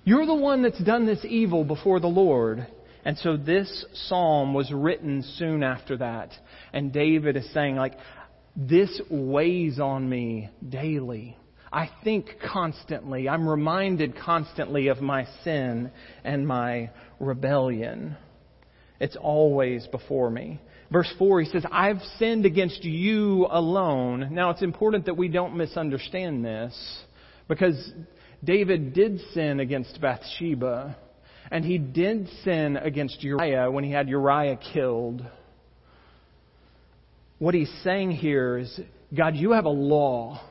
You're 0.04 0.26
the 0.26 0.34
one 0.34 0.64
that's 0.64 0.84
done 0.84 1.06
this 1.06 1.24
evil 1.24 1.64
before 1.64 2.00
the 2.00 2.08
Lord. 2.08 2.66
And 3.06 3.16
so 3.20 3.38
this 3.38 3.86
psalm 3.94 4.56
was 4.56 4.72
written 4.72 5.24
soon 5.38 5.62
after 5.62 5.98
that. 5.98 6.32
And 6.74 6.92
David 6.92 7.38
is 7.38 7.48
saying, 7.54 7.76
like, 7.76 7.94
this 8.56 9.00
weighs 9.12 9.80
on 9.80 10.10
me 10.10 10.50
daily. 10.68 11.38
I 11.72 11.92
think 12.04 12.38
constantly. 12.52 13.30
I'm 13.30 13.48
reminded 13.48 14.18
constantly 14.18 14.88
of 14.88 15.00
my 15.00 15.28
sin 15.44 15.92
and 16.24 16.48
my 16.48 16.90
rebellion. 17.20 18.18
It's 19.00 19.16
always 19.16 19.86
before 19.88 20.30
me. 20.30 20.60
Verse 20.92 21.12
4, 21.20 21.42
he 21.42 21.50
says, 21.50 21.66
I've 21.72 22.02
sinned 22.18 22.46
against 22.46 22.84
you 22.84 23.48
alone. 23.50 24.30
Now, 24.32 24.52
it's 24.52 24.62
important 24.62 25.06
that 25.06 25.18
we 25.18 25.28
don't 25.28 25.58
misunderstand 25.58 26.46
this 26.46 27.04
because 27.48 27.92
David 28.44 28.94
did 28.94 29.20
sin 29.34 29.60
against 29.60 30.00
Bathsheba, 30.00 30.96
and 31.52 31.66
he 31.66 31.78
did 31.78 32.30
sin 32.44 32.78
against 32.78 33.22
Uriah 33.24 33.70
when 33.70 33.84
he 33.84 33.92
had 33.92 34.08
Uriah 34.08 34.58
killed. 34.74 35.26
What 37.40 37.54
he's 37.54 37.72
saying 37.84 38.12
here 38.12 38.58
is, 38.58 38.80
God, 39.16 39.36
you 39.36 39.52
have 39.52 39.66
a 39.66 39.70
law. 39.70 40.42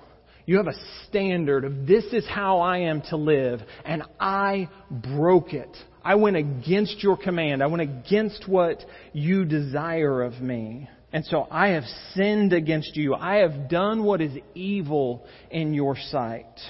You 0.45 0.59
have 0.59 0.69
a 0.69 0.79
standard 1.09 1.65
of 1.65 1.87
this 1.87 2.05
is 2.13 2.25
how 2.29 2.61
I 2.61 2.79
am 2.79 3.03
to 3.11 3.17
live, 3.17 3.61
and 3.85 4.05
I 4.21 4.69
broke 4.91 5.53
it. 5.53 5.77
I 6.07 6.15
went 6.15 6.37
against 6.37 7.03
your 7.03 7.17
command. 7.17 7.65
I 7.65 7.67
went 7.67 7.83
against 7.83 8.47
what 8.47 8.79
you 9.13 9.45
desire 9.45 10.23
of 10.23 10.41
me. 10.41 10.89
And 11.13 11.25
so 11.25 11.49
I 11.51 11.71
have 11.71 11.83
sinned 12.15 12.53
against 12.53 12.95
you. 12.95 13.13
I 13.13 13.39
have 13.39 13.69
done 13.69 14.05
what 14.05 14.21
is 14.21 14.31
evil 14.55 15.27
in 15.51 15.75
your 15.75 15.97
sight. 15.97 16.61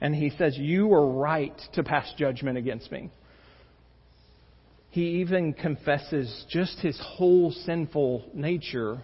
And 0.00 0.14
he 0.14 0.30
says, 0.38 0.56
You 0.56 0.94
are 0.94 1.04
right 1.04 1.60
to 1.74 1.82
pass 1.82 2.12
judgment 2.16 2.56
against 2.56 2.92
me. 2.92 3.10
He 4.90 5.22
even 5.22 5.54
confesses 5.54 6.44
just 6.48 6.78
his 6.78 6.96
whole 7.02 7.50
sinful 7.50 8.30
nature 8.32 9.02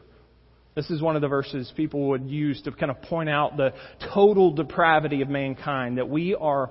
this 0.75 0.90
is 0.90 1.02
one 1.02 1.16
of 1.16 1.22
the 1.22 1.28
verses 1.28 1.72
people 1.76 2.08
would 2.10 2.28
use 2.28 2.62
to 2.62 2.70
kind 2.70 2.90
of 2.90 3.02
point 3.02 3.28
out 3.28 3.56
the 3.56 3.72
total 4.14 4.52
depravity 4.52 5.22
of 5.22 5.28
mankind, 5.28 5.98
that 5.98 6.08
we 6.08 6.34
are 6.34 6.70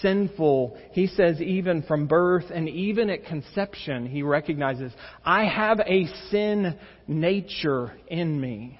sinful. 0.00 0.78
He 0.92 1.08
says 1.08 1.40
even 1.40 1.82
from 1.82 2.06
birth 2.06 2.44
and 2.54 2.68
even 2.68 3.10
at 3.10 3.24
conception, 3.24 4.06
he 4.06 4.22
recognizes, 4.22 4.92
I 5.24 5.46
have 5.46 5.80
a 5.80 6.06
sin 6.30 6.78
nature 7.08 7.92
in 8.06 8.40
me. 8.40 8.78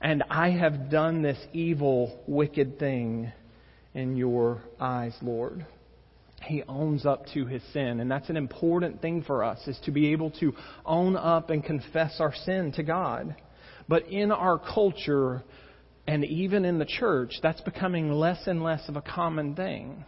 And 0.00 0.22
I 0.30 0.50
have 0.50 0.90
done 0.90 1.22
this 1.22 1.38
evil, 1.52 2.22
wicked 2.26 2.78
thing 2.78 3.32
in 3.94 4.16
your 4.16 4.62
eyes, 4.78 5.16
Lord 5.22 5.66
he 6.48 6.62
owns 6.68 7.06
up 7.06 7.26
to 7.34 7.46
his 7.46 7.62
sin. 7.72 8.00
And 8.00 8.10
that's 8.10 8.30
an 8.30 8.36
important 8.36 9.00
thing 9.02 9.22
for 9.22 9.44
us, 9.44 9.58
is 9.66 9.78
to 9.84 9.90
be 9.90 10.12
able 10.12 10.30
to 10.40 10.54
own 10.84 11.16
up 11.16 11.50
and 11.50 11.62
confess 11.62 12.16
our 12.20 12.34
sin 12.34 12.72
to 12.72 12.82
God. 12.82 13.36
But 13.86 14.08
in 14.08 14.32
our 14.32 14.58
culture, 14.58 15.44
and 16.06 16.24
even 16.24 16.64
in 16.64 16.78
the 16.78 16.86
church, 16.86 17.34
that's 17.42 17.60
becoming 17.60 18.10
less 18.10 18.46
and 18.46 18.62
less 18.62 18.88
of 18.88 18.96
a 18.96 19.02
common 19.02 19.54
thing. 19.54 20.04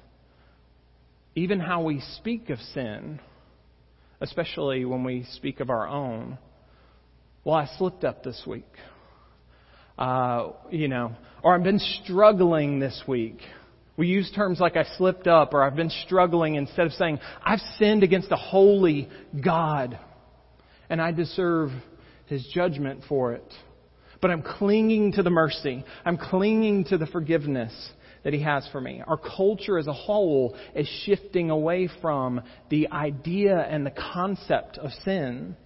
Even 1.35 1.61
how 1.61 1.82
we 1.82 2.00
speak 2.16 2.50
of 2.50 2.59
sin, 2.59 3.20
especially 4.20 4.85
when 4.85 5.04
we 5.04 5.25
speak 5.32 5.61
of 5.61 5.70
our 5.70 5.87
own. 5.87 6.38
Well, 7.44 7.54
I 7.54 7.66
slipped 7.78 8.04
up 8.04 8.25
this 8.25 8.42
week. 8.47 8.68
Uh, 9.99 10.52
you 10.70 10.88
know, 10.88 11.12
or 11.42 11.54
I've 11.54 11.62
been 11.62 11.78
struggling 11.78 12.80
this 12.80 13.02
week. 13.06 13.38
We 14.00 14.07
use 14.07 14.33
terms 14.35 14.61
like 14.61 14.78
I 14.78 14.85
slipped 14.97 15.26
up 15.26 15.52
or 15.52 15.62
I've 15.62 15.76
been 15.76 15.90
struggling 16.07 16.54
instead 16.54 16.87
of 16.87 16.95
saying, 16.95 17.21
I've 17.42 17.61
sinned 17.78 18.02
against 18.02 18.33
a 18.33 18.37
holy 18.37 19.11
God 19.45 19.99
and 20.88 21.02
I 21.02 21.12
deserve 21.12 21.71
his 22.25 22.42
judgment 22.47 23.02
for 23.11 23.35
it. 23.35 23.45
But 24.23 24.30
I'm 24.30 24.40
clinging 24.40 25.12
to 25.12 25.23
the 25.23 25.28
mercy. 25.28 25.85
I'm 26.02 26.16
clinging 26.16 26.85
to 26.85 26.97
the 26.97 27.04
forgiveness 27.04 27.75
that 28.25 28.33
He 28.33 28.40
has 28.40 28.66
for 28.73 28.80
me. 28.80 29.02
Our 29.07 29.19
culture 29.19 29.78
as 29.78 29.87
a 29.87 29.92
whole 29.92 30.57
is 30.75 30.88
shifting 31.04 31.50
away 31.50 31.90
from 32.00 32.40
the 32.71 32.88
idea 32.88 33.59
and 33.59 33.85
the 33.85 33.92
concept 34.14 34.78
of 34.78 34.92
sin. 35.04 35.57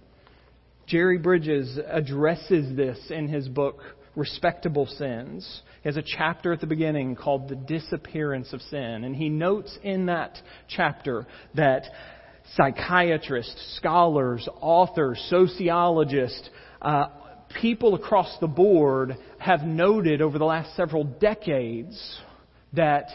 Jerry 0.87 1.19
Bridges 1.19 1.79
addresses 1.87 2.75
this 2.75 2.99
in 3.09 3.29
his 3.29 3.47
book, 3.47 3.79
Respectable 4.17 4.87
Sins. 4.87 5.61
He 5.85 5.89
has 5.89 5.97
a 5.97 6.01
chapter 6.17 6.51
at 6.51 6.61
the 6.61 6.65
beginning 6.65 7.15
called 7.15 7.47
The 7.47 7.55
Disappearance 7.55 8.53
of 8.53 8.61
Sin. 8.63 9.03
And 9.03 9.15
he 9.15 9.29
notes 9.29 9.77
in 9.83 10.07
that 10.07 10.35
chapter 10.67 11.27
that 11.53 11.83
psychiatrists, 12.55 13.77
scholars, 13.77 14.49
authors, 14.61 15.23
sociologists, 15.29 16.49
uh, 16.81 17.09
people 17.61 17.93
across 17.93 18.35
the 18.41 18.47
board 18.47 19.15
have 19.37 19.61
noted 19.61 20.23
over 20.23 20.39
the 20.39 20.45
last 20.45 20.75
several 20.75 21.03
decades 21.03 22.19
that 22.73 23.07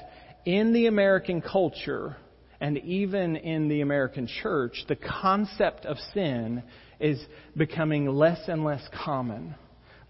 in 0.45 0.73
the 0.73 0.87
American 0.87 1.43
culture 1.43 2.17
and 2.61 2.79
even 2.79 3.35
in 3.35 3.67
the 3.67 3.81
American 3.81 4.29
church, 4.29 4.85
the 4.87 4.95
concept 4.95 5.87
of 5.87 5.97
sin 6.15 6.62
is 7.00 7.21
becoming 7.57 8.07
less 8.07 8.43
and 8.47 8.62
less 8.62 8.89
common, 9.05 9.57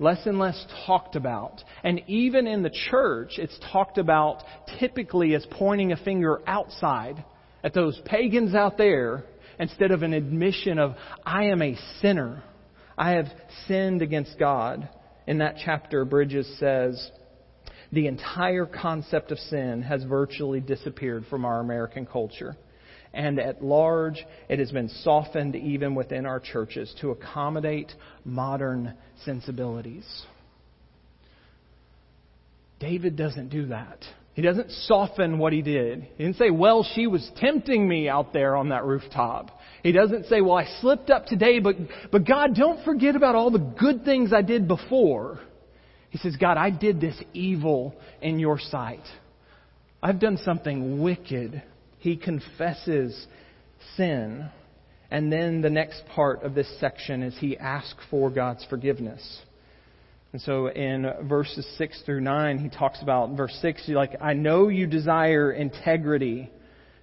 less 0.01 0.27
and 0.27 0.39
less 0.39 0.67
talked 0.87 1.15
about. 1.15 1.63
And 1.85 2.03
even 2.09 2.49
in 2.49 2.63
the 2.63 2.71
church, 2.91 3.35
it's 3.37 3.57
talked 3.71 3.99
about 3.99 4.43
typically 4.81 5.35
as 5.35 5.47
pointing 5.51 5.93
a 5.93 5.97
finger 5.97 6.41
outside 6.47 7.23
at 7.63 7.75
those 7.75 8.01
pagans 8.07 8.55
out 8.55 8.79
there 8.79 9.25
instead 9.59 9.93
of 9.93 10.03
an 10.03 10.15
admission 10.15 10.79
of, 10.79 10.97
I 11.25 11.45
am 11.45 11.61
a 11.63 11.77
sinner. 12.01 12.43
I 12.97 13.13
have 13.13 13.27
sinned 13.69 14.03
against 14.03 14.39
God. 14.39 14.89
In 15.27 15.39
that 15.39 15.57
chapter, 15.65 16.05
Bridges 16.05 16.51
says, 16.59 17.11
the 17.93 18.07
entire 18.07 18.67
concept 18.67 19.31
of 19.31 19.39
sin 19.39 19.83
has 19.83 20.03
virtually 20.05 20.61
disappeared 20.61 21.27
from 21.29 21.45
our 21.45 21.61
American 21.61 22.07
culture. 22.07 22.57
And 23.13 23.41
at 23.41 23.63
large, 23.65 24.25
it 24.49 24.59
has 24.61 24.71
been 24.71 24.89
softened 24.89 25.57
even 25.57 25.95
within 25.95 26.27
our 26.27 26.39
churches 26.39 26.95
to 27.01 27.11
accommodate 27.11 27.93
modern 28.25 28.95
sensibilities. 29.25 30.07
David 32.79 33.17
doesn't 33.17 33.49
do 33.49 33.67
that. 33.67 33.99
He 34.35 34.43
doesn't 34.43 34.71
soften 34.71 35.39
what 35.39 35.53
he 35.53 35.61
did. 35.61 36.07
He 36.17 36.25
didn't 36.25 36.39
say, 36.39 36.51
well, 36.51 36.87
she 36.95 37.07
was 37.07 37.29
tempting 37.37 37.87
me 37.87 38.09
out 38.09 38.33
there 38.33 38.57
on 38.57 38.69
that 38.69 38.85
rooftop. 38.85 39.51
He 39.83 39.93
doesn't 39.93 40.27
say, 40.27 40.41
well, 40.41 40.57
I 40.57 40.67
slipped 40.81 41.11
up 41.11 41.27
today, 41.27 41.59
but, 41.59 41.77
but 42.13 42.27
God, 42.27 42.55
don't 42.55 42.85
forget 42.85 43.17
about 43.17 43.35
all 43.35 43.51
the 43.51 43.59
good 43.59 44.05
things 44.05 44.33
I 44.33 44.43
did 44.43 44.69
before. 44.69 45.41
He 46.11 46.19
says, 46.19 46.37
God, 46.37 46.57
I 46.57 46.71
did 46.71 47.01
this 47.01 47.21
evil 47.33 47.95
in 48.23 48.39
your 48.39 48.59
sight. 48.59 49.03
I've 50.03 50.21
done 50.21 50.39
something 50.45 51.03
wicked. 51.03 51.63
He 52.01 52.17
confesses 52.17 53.27
sin. 53.97 54.49
And 55.11 55.33
then 55.33 55.61
the 55.61 55.71
next 55.71 56.03
part 56.15 56.43
of 56.43 56.55
this 56.55 56.69
section 56.81 57.23
is 57.23 57.37
he 57.39 57.57
asks 57.57 58.03
for 58.11 58.31
God's 58.31 58.65
forgiveness. 58.69 59.41
And 60.33 60.41
so 60.41 60.69
in 60.69 61.11
verses 61.29 61.67
6 61.77 62.03
through 62.07 62.21
9, 62.21 62.59
he 62.59 62.69
talks 62.69 63.03
about, 63.03 63.37
verse 63.37 63.57
6, 63.61 63.87
he's 63.87 63.97
like, 63.97 64.17
I 64.21 64.33
know 64.33 64.69
you 64.69 64.87
desire 64.87 65.51
integrity, 65.51 66.51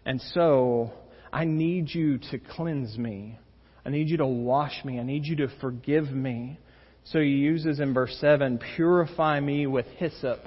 and 0.06 0.22
so 0.34 0.92
I 1.32 1.44
need 1.44 1.94
you 1.94 2.20
to 2.32 2.40
cleanse 2.40 2.98
me. 2.98 3.38
I 3.86 3.90
need 3.90 4.08
you 4.08 4.18
to 4.18 4.26
wash 4.26 4.84
me. 4.86 5.00
I 5.00 5.04
need 5.04 5.26
you 5.26 5.36
to 5.38 5.50
forgive 5.60 6.10
me. 6.10 6.58
So 7.04 7.20
he 7.20 7.28
uses 7.28 7.80
in 7.80 7.94
verse 7.94 8.18
7, 8.20 8.60
purify 8.76 9.42
me 9.42 9.68
with 9.68 9.86
hyssop. 9.98 10.40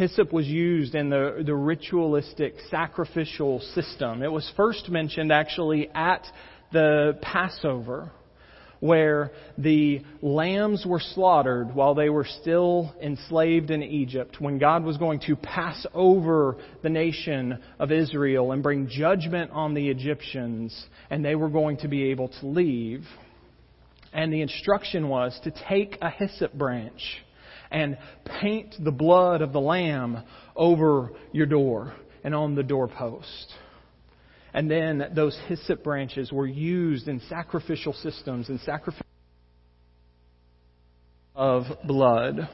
Hyssop 0.00 0.32
was 0.32 0.46
used 0.46 0.94
in 0.94 1.10
the, 1.10 1.42
the 1.44 1.54
ritualistic 1.54 2.54
sacrificial 2.70 3.60
system. 3.74 4.22
It 4.22 4.32
was 4.32 4.50
first 4.56 4.88
mentioned 4.88 5.30
actually 5.30 5.90
at 5.94 6.26
the 6.72 7.18
Passover 7.20 8.10
where 8.78 9.30
the 9.58 10.00
lambs 10.22 10.86
were 10.86 11.00
slaughtered 11.00 11.74
while 11.74 11.94
they 11.94 12.08
were 12.08 12.24
still 12.24 12.94
enslaved 13.02 13.70
in 13.70 13.82
Egypt, 13.82 14.40
when 14.40 14.56
God 14.56 14.84
was 14.84 14.96
going 14.96 15.20
to 15.26 15.36
pass 15.36 15.84
over 15.92 16.56
the 16.82 16.88
nation 16.88 17.58
of 17.78 17.92
Israel 17.92 18.52
and 18.52 18.62
bring 18.62 18.88
judgment 18.88 19.50
on 19.50 19.74
the 19.74 19.90
Egyptians, 19.90 20.86
and 21.10 21.22
they 21.22 21.34
were 21.34 21.50
going 21.50 21.76
to 21.76 21.88
be 21.88 22.04
able 22.04 22.28
to 22.28 22.46
leave. 22.46 23.04
And 24.14 24.32
the 24.32 24.40
instruction 24.40 25.10
was 25.10 25.38
to 25.44 25.50
take 25.68 25.98
a 26.00 26.08
hyssop 26.08 26.54
branch 26.54 27.18
and 27.70 27.96
paint 28.40 28.74
the 28.78 28.90
blood 28.90 29.42
of 29.42 29.52
the 29.52 29.60
lamb 29.60 30.22
over 30.56 31.12
your 31.32 31.46
door 31.46 31.94
and 32.24 32.34
on 32.34 32.54
the 32.54 32.62
doorpost. 32.62 33.54
And 34.52 34.70
then 34.70 35.12
those 35.14 35.38
hyssop 35.46 35.84
branches 35.84 36.32
were 36.32 36.46
used 36.46 37.08
in 37.08 37.20
sacrificial 37.28 37.92
systems 37.92 38.48
and 38.48 38.60
sacrificial 38.60 39.06
of 41.34 41.64
blood. 41.86 42.48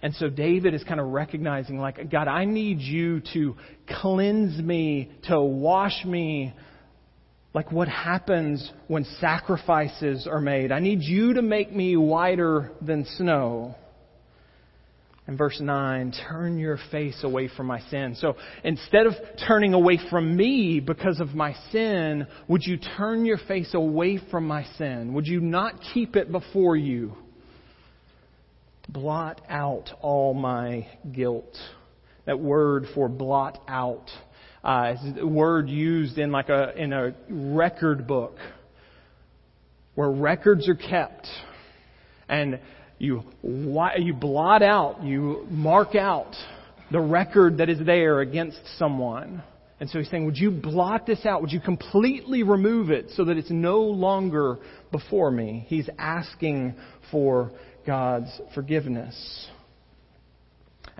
And 0.00 0.14
so 0.14 0.28
David 0.28 0.74
is 0.74 0.82
kind 0.84 1.00
of 1.00 1.08
recognizing, 1.08 1.78
like, 1.78 2.10
God, 2.10 2.26
I 2.26 2.44
need 2.44 2.80
you 2.80 3.22
to 3.34 3.56
cleanse 4.00 4.58
me, 4.60 5.12
to 5.28 5.40
wash 5.40 6.04
me, 6.04 6.54
like 7.54 7.70
what 7.70 7.88
happens 7.88 8.70
when 8.88 9.04
sacrifices 9.20 10.26
are 10.26 10.40
made. 10.40 10.72
I 10.72 10.80
need 10.80 11.02
you 11.02 11.34
to 11.34 11.42
make 11.42 11.72
me 11.72 11.96
whiter 11.96 12.72
than 12.80 13.04
snow. 13.16 13.74
And 15.26 15.38
verse 15.38 15.60
9, 15.60 16.12
turn 16.28 16.58
your 16.58 16.78
face 16.90 17.22
away 17.22 17.48
from 17.48 17.66
my 17.66 17.80
sin. 17.90 18.16
So 18.18 18.36
instead 18.64 19.06
of 19.06 19.14
turning 19.46 19.72
away 19.72 20.00
from 20.10 20.36
me 20.36 20.80
because 20.80 21.20
of 21.20 21.34
my 21.34 21.54
sin, 21.70 22.26
would 22.48 22.62
you 22.64 22.76
turn 22.96 23.24
your 23.24 23.38
face 23.38 23.72
away 23.72 24.18
from 24.30 24.48
my 24.48 24.64
sin? 24.78 25.12
Would 25.14 25.28
you 25.28 25.40
not 25.40 25.74
keep 25.94 26.16
it 26.16 26.32
before 26.32 26.76
you? 26.76 27.12
Blot 28.88 29.40
out 29.48 29.90
all 30.00 30.34
my 30.34 30.88
guilt. 31.12 31.56
That 32.26 32.40
word 32.40 32.86
for 32.94 33.08
blot 33.08 33.62
out 33.68 34.10
uh, 34.64 34.94
a 35.20 35.26
word 35.26 35.68
used 35.68 36.18
in 36.18 36.30
like 36.30 36.48
a 36.48 36.72
in 36.76 36.92
a 36.92 37.14
record 37.28 38.06
book 38.06 38.36
where 39.94 40.10
records 40.10 40.68
are 40.68 40.74
kept 40.74 41.26
and 42.28 42.60
you, 42.98 43.24
you 43.42 44.14
blot 44.14 44.62
out, 44.62 45.02
you 45.02 45.44
mark 45.50 45.96
out 45.96 46.34
the 46.92 47.00
record 47.00 47.58
that 47.58 47.68
is 47.68 47.84
there 47.84 48.20
against 48.20 48.60
someone. 48.78 49.42
And 49.80 49.90
so 49.90 49.98
he's 49.98 50.08
saying, 50.08 50.24
Would 50.26 50.36
you 50.38 50.52
blot 50.52 51.06
this 51.06 51.26
out? 51.26 51.42
Would 51.42 51.50
you 51.50 51.60
completely 51.60 52.44
remove 52.44 52.90
it 52.90 53.10
so 53.16 53.24
that 53.24 53.36
it's 53.36 53.50
no 53.50 53.80
longer 53.80 54.58
before 54.92 55.32
me? 55.32 55.64
He's 55.66 55.88
asking 55.98 56.74
for 57.10 57.50
God's 57.84 58.30
forgiveness. 58.54 59.48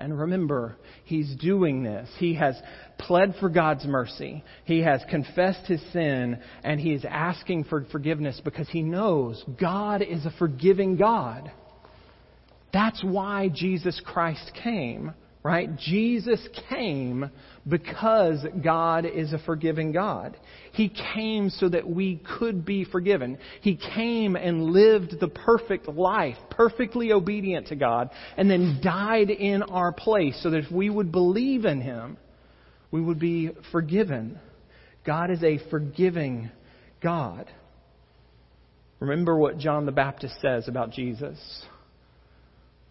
And 0.03 0.19
remember, 0.19 0.75
he's 1.05 1.33
doing 1.37 1.81
this. 1.81 2.09
He 2.17 2.33
has 2.33 2.61
pled 2.97 3.35
for 3.39 3.47
God's 3.47 3.85
mercy. 3.85 4.43
He 4.65 4.79
has 4.79 5.01
confessed 5.09 5.65
his 5.65 5.81
sin, 5.93 6.39
and 6.61 6.77
he 6.77 6.91
is 6.91 7.05
asking 7.09 7.63
for 7.63 7.85
forgiveness 7.89 8.41
because 8.43 8.67
he 8.67 8.81
knows 8.81 9.41
God 9.57 10.01
is 10.01 10.25
a 10.25 10.33
forgiving 10.37 10.97
God. 10.97 11.49
That's 12.73 13.01
why 13.01 13.47
Jesus 13.47 14.01
Christ 14.03 14.51
came, 14.61 15.13
right? 15.43 15.75
Jesus 15.77 16.39
came 16.69 17.29
because 17.67 18.45
God 18.63 19.05
is 19.05 19.33
a 19.33 19.39
forgiving 19.39 19.91
God. 19.91 20.37
He 20.71 20.89
came 21.13 21.49
so 21.49 21.67
that 21.69 21.87
we 21.87 22.21
could 22.39 22.65
be 22.65 22.85
forgiven. 22.85 23.37
He 23.61 23.75
came 23.75 24.35
and 24.37 24.71
lived 24.71 25.19
the 25.19 25.27
perfect 25.27 25.87
life, 25.87 26.37
perfectly 26.49 27.11
obedient 27.11 27.67
to 27.67 27.75
God, 27.75 28.09
and 28.37 28.49
then 28.49 28.79
died 28.81 29.29
in 29.29 29.63
our 29.63 29.91
place 29.91 30.39
so 30.41 30.49
that 30.49 30.63
if 30.63 30.71
we 30.71 30.89
would 30.89 31.11
believe 31.11 31.65
in 31.65 31.81
Him, 31.81 32.17
we 32.89 33.01
would 33.01 33.19
be 33.19 33.51
forgiven. 33.71 34.39
God 35.05 35.29
is 35.29 35.43
a 35.43 35.59
forgiving 35.69 36.51
God. 37.01 37.51
Remember 39.01 39.35
what 39.37 39.57
John 39.57 39.85
the 39.85 39.91
Baptist 39.91 40.35
says 40.41 40.69
about 40.69 40.91
Jesus. 40.91 41.37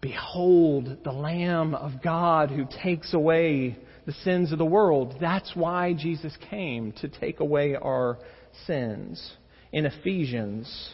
Behold, 0.03 0.97
the 1.05 1.13
Lamb 1.13 1.73
of 1.73 2.01
God 2.03 2.51
who 2.51 2.67
takes 2.83 3.13
away 3.13 3.77
the 4.05 4.11
sins 4.11 4.51
of 4.51 4.57
the 4.57 4.65
world. 4.65 5.15
That's 5.21 5.55
why 5.55 5.93
Jesus 5.93 6.35
came, 6.49 6.91
to 6.99 7.07
take 7.07 7.39
away 7.39 7.75
our 7.75 8.17
sins. 8.67 9.31
In 9.71 9.85
Ephesians, 9.85 10.93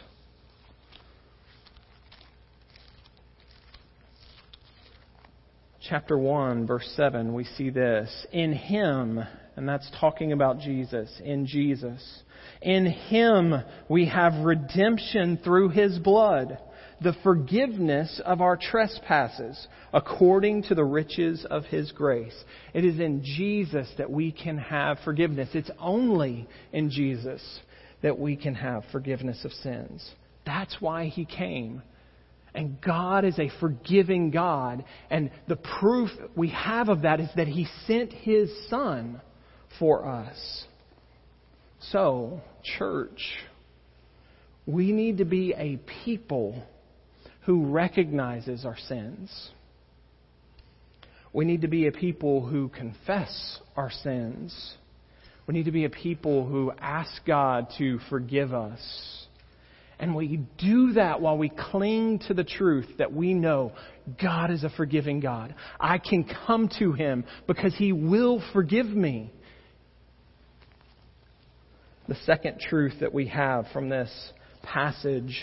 chapter 5.82 6.16
1, 6.16 6.68
verse 6.68 6.88
7, 6.94 7.34
we 7.34 7.42
see 7.42 7.70
this. 7.70 8.26
In 8.30 8.52
Him, 8.52 9.18
and 9.56 9.68
that's 9.68 9.90
talking 9.98 10.30
about 10.30 10.60
Jesus, 10.60 11.10
in 11.24 11.48
Jesus. 11.48 12.22
In 12.62 12.86
Him 12.86 13.54
we 13.88 14.06
have 14.06 14.44
redemption 14.44 15.40
through 15.42 15.70
His 15.70 15.98
blood 15.98 16.58
the 17.02 17.14
forgiveness 17.22 18.20
of 18.24 18.40
our 18.40 18.56
trespasses 18.56 19.66
according 19.92 20.64
to 20.64 20.74
the 20.74 20.84
riches 20.84 21.46
of 21.50 21.64
his 21.64 21.92
grace. 21.92 22.34
It 22.74 22.84
is 22.84 23.00
in 23.00 23.22
Jesus 23.24 23.88
that 23.98 24.10
we 24.10 24.32
can 24.32 24.58
have 24.58 24.98
forgiveness. 25.04 25.48
It's 25.54 25.70
only 25.78 26.48
in 26.72 26.90
Jesus 26.90 27.42
that 28.02 28.18
we 28.18 28.36
can 28.36 28.54
have 28.54 28.84
forgiveness 28.92 29.44
of 29.44 29.52
sins. 29.52 30.08
That's 30.44 30.76
why 30.80 31.06
he 31.06 31.24
came. 31.24 31.82
And 32.54 32.80
God 32.80 33.24
is 33.24 33.38
a 33.38 33.50
forgiving 33.60 34.30
God. 34.30 34.84
And 35.08 35.30
the 35.46 35.56
proof 35.56 36.10
we 36.34 36.48
have 36.50 36.88
of 36.88 37.02
that 37.02 37.20
is 37.20 37.28
that 37.36 37.46
He 37.46 37.68
sent 37.86 38.12
His 38.12 38.50
Son 38.68 39.20
for 39.78 40.08
us. 40.08 40.64
So, 41.92 42.40
church, 42.78 43.20
we 44.66 44.92
need 44.92 45.18
to 45.18 45.24
be 45.24 45.54
a 45.56 45.78
people 46.04 46.62
who 47.42 47.66
recognizes 47.66 48.64
our 48.64 48.76
sins. 48.88 49.50
We 51.32 51.44
need 51.44 51.62
to 51.62 51.68
be 51.68 51.86
a 51.86 51.92
people 51.92 52.44
who 52.44 52.68
confess 52.68 53.60
our 53.76 53.90
sins. 53.90 54.74
We 55.46 55.54
need 55.54 55.64
to 55.64 55.72
be 55.72 55.84
a 55.84 55.90
people 55.90 56.46
who 56.46 56.72
ask 56.78 57.24
God 57.24 57.68
to 57.78 57.98
forgive 58.08 58.52
us. 58.52 59.26
And 60.00 60.14
we 60.14 60.40
do 60.58 60.94
that 60.94 61.20
while 61.20 61.36
we 61.36 61.50
cling 61.50 62.20
to 62.28 62.34
the 62.34 62.42
truth 62.42 62.86
that 62.98 63.12
we 63.12 63.34
know 63.34 63.72
God 64.20 64.50
is 64.50 64.64
a 64.64 64.70
forgiving 64.70 65.20
God. 65.20 65.54
I 65.78 65.98
can 65.98 66.24
come 66.46 66.70
to 66.78 66.92
Him 66.92 67.24
because 67.46 67.74
He 67.76 67.92
will 67.92 68.42
forgive 68.52 68.86
me. 68.86 69.30
The 72.08 72.16
second 72.24 72.60
truth 72.60 72.94
that 73.00 73.12
we 73.12 73.28
have 73.28 73.66
from 73.72 73.88
this 73.88 74.10
passage 74.62 75.42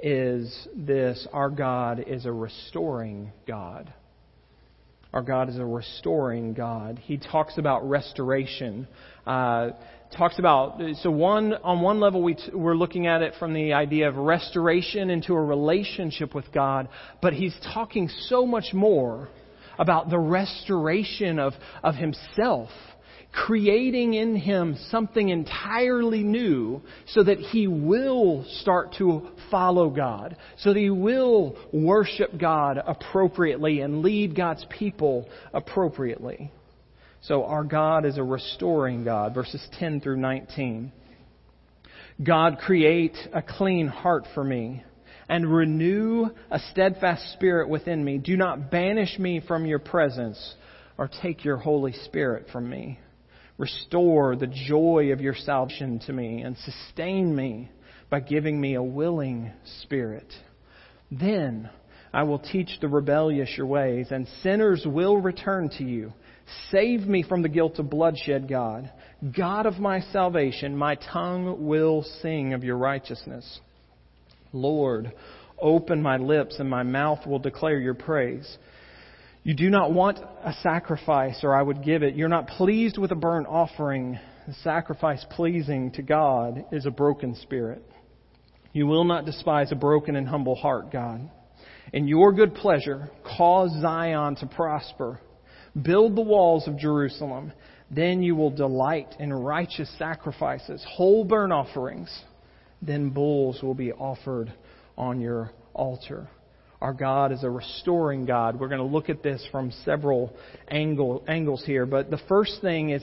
is 0.00 0.68
this 0.74 1.26
our 1.32 1.50
God 1.50 2.04
is 2.06 2.26
a 2.26 2.32
restoring 2.32 3.32
God. 3.46 3.92
Our 5.12 5.22
God 5.22 5.48
is 5.48 5.56
a 5.56 5.64
restoring 5.64 6.52
God. 6.52 6.98
He 6.98 7.16
talks 7.16 7.56
about 7.56 7.88
restoration. 7.88 8.86
Uh, 9.26 9.70
talks 10.16 10.38
about 10.38 10.80
so 11.02 11.10
one 11.10 11.54
on 11.54 11.80
one 11.80 12.00
level 12.00 12.22
we 12.22 12.34
t- 12.34 12.50
we're 12.52 12.76
looking 12.76 13.06
at 13.06 13.22
it 13.22 13.34
from 13.38 13.54
the 13.54 13.72
idea 13.72 14.08
of 14.08 14.16
restoration 14.16 15.10
into 15.10 15.32
a 15.32 15.42
relationship 15.42 16.34
with 16.34 16.52
God, 16.52 16.88
but 17.22 17.32
he's 17.32 17.56
talking 17.72 18.08
so 18.28 18.46
much 18.46 18.72
more 18.72 19.28
about 19.78 20.10
the 20.10 20.18
restoration 20.18 21.38
of 21.38 21.54
of 21.82 21.94
himself 21.94 22.70
creating 23.36 24.14
in 24.14 24.34
him 24.34 24.76
something 24.90 25.28
entirely 25.28 26.22
new 26.22 26.80
so 27.08 27.22
that 27.22 27.38
he 27.38 27.66
will 27.66 28.44
start 28.60 28.94
to 28.96 29.28
follow 29.50 29.90
God, 29.90 30.36
so 30.58 30.72
that 30.72 30.78
he 30.78 30.88
will 30.88 31.54
worship 31.70 32.38
God 32.38 32.82
appropriately 32.84 33.82
and 33.82 34.00
lead 34.00 34.34
God's 34.34 34.64
people 34.70 35.28
appropriately. 35.52 36.50
So 37.22 37.44
our 37.44 37.62
God 37.62 38.06
is 38.06 38.16
a 38.16 38.22
restoring 38.22 39.04
God. 39.04 39.34
Verses 39.34 39.64
10 39.78 40.00
through 40.00 40.16
19. 40.16 40.90
God, 42.24 42.58
create 42.58 43.16
a 43.34 43.42
clean 43.42 43.86
heart 43.86 44.24
for 44.32 44.42
me 44.42 44.82
and 45.28 45.54
renew 45.54 46.30
a 46.50 46.58
steadfast 46.70 47.34
spirit 47.34 47.68
within 47.68 48.02
me. 48.02 48.16
Do 48.16 48.36
not 48.38 48.70
banish 48.70 49.18
me 49.18 49.42
from 49.46 49.66
your 49.66 49.78
presence 49.78 50.54
or 50.96 51.10
take 51.20 51.44
your 51.44 51.58
Holy 51.58 51.92
Spirit 51.92 52.46
from 52.50 52.70
me. 52.70 52.98
Restore 53.58 54.36
the 54.36 54.46
joy 54.46 55.12
of 55.12 55.20
your 55.20 55.34
salvation 55.34 55.98
to 56.06 56.12
me 56.12 56.42
and 56.42 56.56
sustain 56.58 57.34
me 57.34 57.70
by 58.10 58.20
giving 58.20 58.60
me 58.60 58.74
a 58.74 58.82
willing 58.82 59.50
spirit. 59.82 60.32
Then 61.10 61.70
I 62.12 62.22
will 62.24 62.38
teach 62.38 62.78
the 62.80 62.88
rebellious 62.88 63.50
your 63.56 63.66
ways, 63.66 64.08
and 64.10 64.28
sinners 64.42 64.84
will 64.86 65.16
return 65.18 65.70
to 65.78 65.84
you. 65.84 66.12
Save 66.70 67.00
me 67.06 67.22
from 67.22 67.42
the 67.42 67.48
guilt 67.48 67.78
of 67.78 67.90
bloodshed, 67.90 68.48
God. 68.48 68.90
God 69.36 69.66
of 69.66 69.78
my 69.78 70.00
salvation, 70.00 70.76
my 70.76 70.96
tongue 71.12 71.66
will 71.66 72.02
sing 72.22 72.52
of 72.52 72.62
your 72.62 72.76
righteousness. 72.76 73.60
Lord, 74.52 75.12
open 75.60 76.00
my 76.02 76.18
lips, 76.18 76.56
and 76.58 76.70
my 76.70 76.82
mouth 76.82 77.26
will 77.26 77.38
declare 77.38 77.78
your 77.78 77.94
praise. 77.94 78.58
You 79.46 79.54
do 79.54 79.70
not 79.70 79.92
want 79.92 80.18
a 80.18 80.52
sacrifice, 80.54 81.44
or 81.44 81.54
I 81.54 81.62
would 81.62 81.84
give 81.84 82.02
it. 82.02 82.16
You're 82.16 82.28
not 82.28 82.48
pleased 82.48 82.98
with 82.98 83.12
a 83.12 83.14
burnt 83.14 83.46
offering. 83.46 84.18
The 84.48 84.54
sacrifice 84.64 85.24
pleasing 85.30 85.92
to 85.92 86.02
God 86.02 86.64
is 86.72 86.84
a 86.84 86.90
broken 86.90 87.36
spirit. 87.36 87.80
You 88.72 88.88
will 88.88 89.04
not 89.04 89.24
despise 89.24 89.70
a 89.70 89.76
broken 89.76 90.16
and 90.16 90.26
humble 90.26 90.56
heart, 90.56 90.90
God. 90.90 91.30
In 91.92 92.08
your 92.08 92.32
good 92.32 92.56
pleasure, 92.56 93.08
cause 93.38 93.70
Zion 93.80 94.34
to 94.34 94.46
prosper 94.46 95.20
Build 95.80 96.16
the 96.16 96.22
walls 96.22 96.66
of 96.66 96.76
Jerusalem. 96.76 97.52
Then 97.88 98.24
you 98.24 98.34
will 98.34 98.50
delight 98.50 99.14
in 99.20 99.32
righteous 99.32 99.94
sacrifices, 99.96 100.84
whole 100.88 101.22
burnt 101.22 101.52
offerings. 101.52 102.10
Then 102.82 103.10
bulls 103.10 103.62
will 103.62 103.74
be 103.74 103.92
offered 103.92 104.52
on 104.98 105.20
your 105.20 105.52
altar. 105.72 106.28
Our 106.80 106.92
God 106.92 107.32
is 107.32 107.42
a 107.42 107.50
restoring 107.50 108.26
God. 108.26 108.60
We're 108.60 108.68
going 108.68 108.80
to 108.80 108.84
look 108.86 109.08
at 109.08 109.22
this 109.22 109.46
from 109.50 109.72
several 109.84 110.34
angle, 110.68 111.24
angles 111.26 111.64
here. 111.64 111.86
But 111.86 112.10
the 112.10 112.20
first 112.28 112.60
thing 112.60 112.90
is 112.90 113.02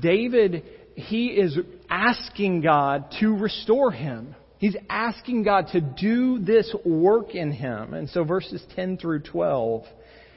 David, 0.00 0.64
he 0.94 1.28
is 1.28 1.58
asking 1.88 2.60
God 2.60 3.06
to 3.20 3.34
restore 3.34 3.90
him. 3.90 4.34
He's 4.58 4.76
asking 4.88 5.42
God 5.42 5.68
to 5.72 5.80
do 5.80 6.38
this 6.38 6.74
work 6.84 7.34
in 7.34 7.52
him. 7.52 7.94
And 7.94 8.08
so 8.10 8.24
verses 8.24 8.62
10 8.74 8.98
through 8.98 9.20
12 9.20 9.84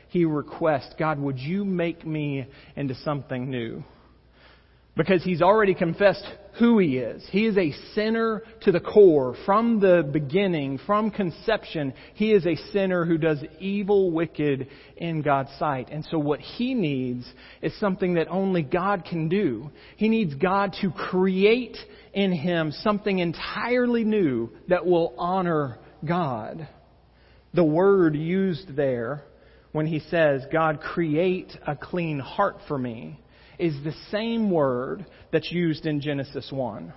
he 0.10 0.26
requests, 0.26 0.93
God, 0.97 1.19
would 1.19 1.38
you 1.38 1.65
make 1.65 2.06
me 2.06 2.47
into 2.76 2.95
something 2.95 3.50
new? 3.50 3.84
Because 4.97 5.23
he's 5.23 5.43
already 5.43 5.75
confessed 5.75 6.25
who 6.57 6.79
he 6.79 6.97
is. 6.97 7.23
He 7.29 7.45
is 7.45 7.55
a 7.55 7.71
sinner 7.93 8.41
to 8.62 8.71
the 8.71 8.79
core. 8.79 9.36
From 9.45 9.79
the 9.79 10.07
beginning, 10.12 10.79
from 10.88 11.12
conception, 11.12 11.93
he 12.15 12.31
is 12.31 12.47
a 12.47 12.55
sinner 12.73 13.05
who 13.05 13.19
does 13.19 13.38
evil, 13.60 14.12
wicked 14.12 14.67
in 14.97 15.21
God's 15.21 15.51
sight. 15.60 15.89
And 15.91 16.03
so 16.10 16.17
what 16.17 16.39
he 16.39 16.73
needs 16.73 17.31
is 17.62 17.79
something 17.79 18.15
that 18.15 18.27
only 18.29 18.63
God 18.63 19.05
can 19.05 19.29
do. 19.29 19.69
He 19.97 20.10
needs 20.10 20.33
God 20.33 20.75
to 20.81 20.89
create 20.89 21.77
in 22.13 22.31
him 22.31 22.71
something 22.81 23.19
entirely 23.19 24.03
new 24.03 24.49
that 24.67 24.86
will 24.86 25.13
honor 25.17 25.77
God. 26.03 26.67
The 27.53 27.63
word 27.63 28.15
used 28.15 28.75
there 28.75 29.23
when 29.71 29.86
he 29.86 29.99
says, 29.99 30.41
God, 30.51 30.79
create 30.81 31.55
a 31.67 31.75
clean 31.75 32.17
heart 32.19 32.57
for 32.67 32.77
me, 32.77 33.19
is 33.60 33.74
the 33.84 33.93
same 34.12 34.52
word 34.52 35.06
that's 35.32 35.52
used 35.52 35.86
in 35.86 36.02
Genesis 36.02 36.50
1. 36.52 36.93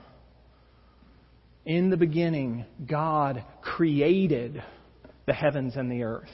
In 1.67 1.91
the 1.91 1.97
beginning, 1.97 2.65
God 2.89 3.45
created 3.63 4.63
the 5.27 5.33
heavens 5.33 5.77
and 5.77 5.91
the 5.91 6.03
earth. 6.03 6.31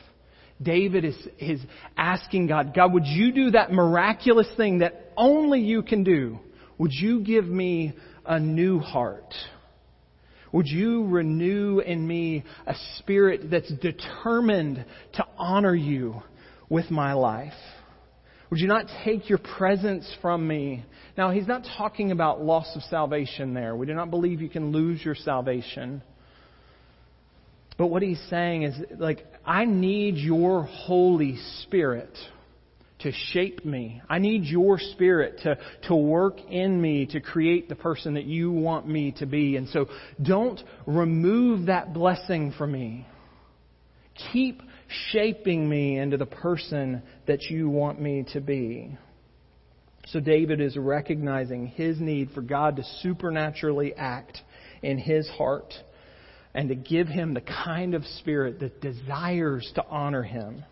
David 0.62 1.04
is, 1.04 1.16
is 1.38 1.60
asking 1.96 2.46
God, 2.46 2.74
God, 2.74 2.92
would 2.94 3.06
you 3.06 3.32
do 3.32 3.50
that 3.50 3.72
miraculous 3.72 4.48
thing 4.56 4.78
that 4.78 5.12
only 5.16 5.60
you 5.60 5.82
can 5.82 6.02
do? 6.02 6.38
Would 6.78 6.92
you 6.92 7.20
give 7.20 7.44
me 7.44 7.94
a 8.24 8.40
new 8.40 8.78
heart? 8.78 9.34
Would 10.52 10.66
you 10.66 11.06
renew 11.06 11.80
in 11.80 12.06
me 12.06 12.44
a 12.66 12.74
spirit 12.98 13.50
that's 13.50 13.70
determined 13.74 14.84
to 15.14 15.26
honor 15.36 15.74
you 15.74 16.22
with 16.70 16.90
my 16.90 17.12
life? 17.12 17.52
Would 18.50 18.60
you 18.60 18.68
not 18.68 18.86
take 19.04 19.28
your 19.28 19.38
presence 19.38 20.08
from 20.22 20.46
me? 20.46 20.84
Now, 21.18 21.30
he's 21.30 21.48
not 21.48 21.66
talking 21.76 22.12
about 22.12 22.42
loss 22.42 22.70
of 22.76 22.82
salvation 22.82 23.54
there. 23.54 23.74
We 23.74 23.86
do 23.86 23.94
not 23.94 24.10
believe 24.10 24.40
you 24.40 24.48
can 24.48 24.70
lose 24.70 25.04
your 25.04 25.16
salvation. 25.16 26.02
But 27.76 27.88
what 27.88 28.02
he's 28.02 28.22
saying 28.30 28.62
is, 28.62 28.74
like, 28.98 29.26
I 29.44 29.64
need 29.64 30.16
your 30.16 30.62
Holy 30.62 31.38
Spirit 31.62 32.16
to 33.00 33.12
shape 33.32 33.64
me. 33.64 34.00
I 34.08 34.18
need 34.18 34.44
your 34.44 34.78
Spirit 34.78 35.40
to, 35.42 35.58
to 35.88 35.94
work 35.94 36.40
in 36.48 36.80
me 36.80 37.06
to 37.06 37.20
create 37.20 37.68
the 37.68 37.74
person 37.74 38.14
that 38.14 38.24
you 38.24 38.50
want 38.50 38.88
me 38.88 39.12
to 39.18 39.26
be. 39.26 39.56
And 39.56 39.68
so 39.68 39.86
don't 40.22 40.62
remove 40.86 41.66
that 41.66 41.92
blessing 41.92 42.54
from 42.56 42.72
me. 42.72 43.06
Keep 44.32 44.62
shaping 45.10 45.68
me 45.68 45.98
into 45.98 46.16
the 46.16 46.26
person 46.26 47.02
that 47.26 47.42
you 47.44 47.68
want 47.68 48.00
me 48.00 48.24
to 48.32 48.40
be. 48.40 48.96
So 50.06 50.20
David 50.20 50.60
is 50.60 50.76
recognizing 50.76 51.66
his 51.66 52.00
need 52.00 52.30
for 52.30 52.40
God 52.40 52.76
to 52.76 52.84
supernaturally 53.02 53.94
act 53.94 54.38
in 54.82 54.98
his 54.98 55.28
heart 55.30 55.74
and 56.54 56.68
to 56.68 56.74
give 56.74 57.08
him 57.08 57.34
the 57.34 57.40
kind 57.40 57.94
of 57.94 58.04
spirit 58.18 58.60
that 58.60 58.80
desires 58.80 59.70
to 59.74 59.84
honor 59.86 60.22
him. 60.22 60.64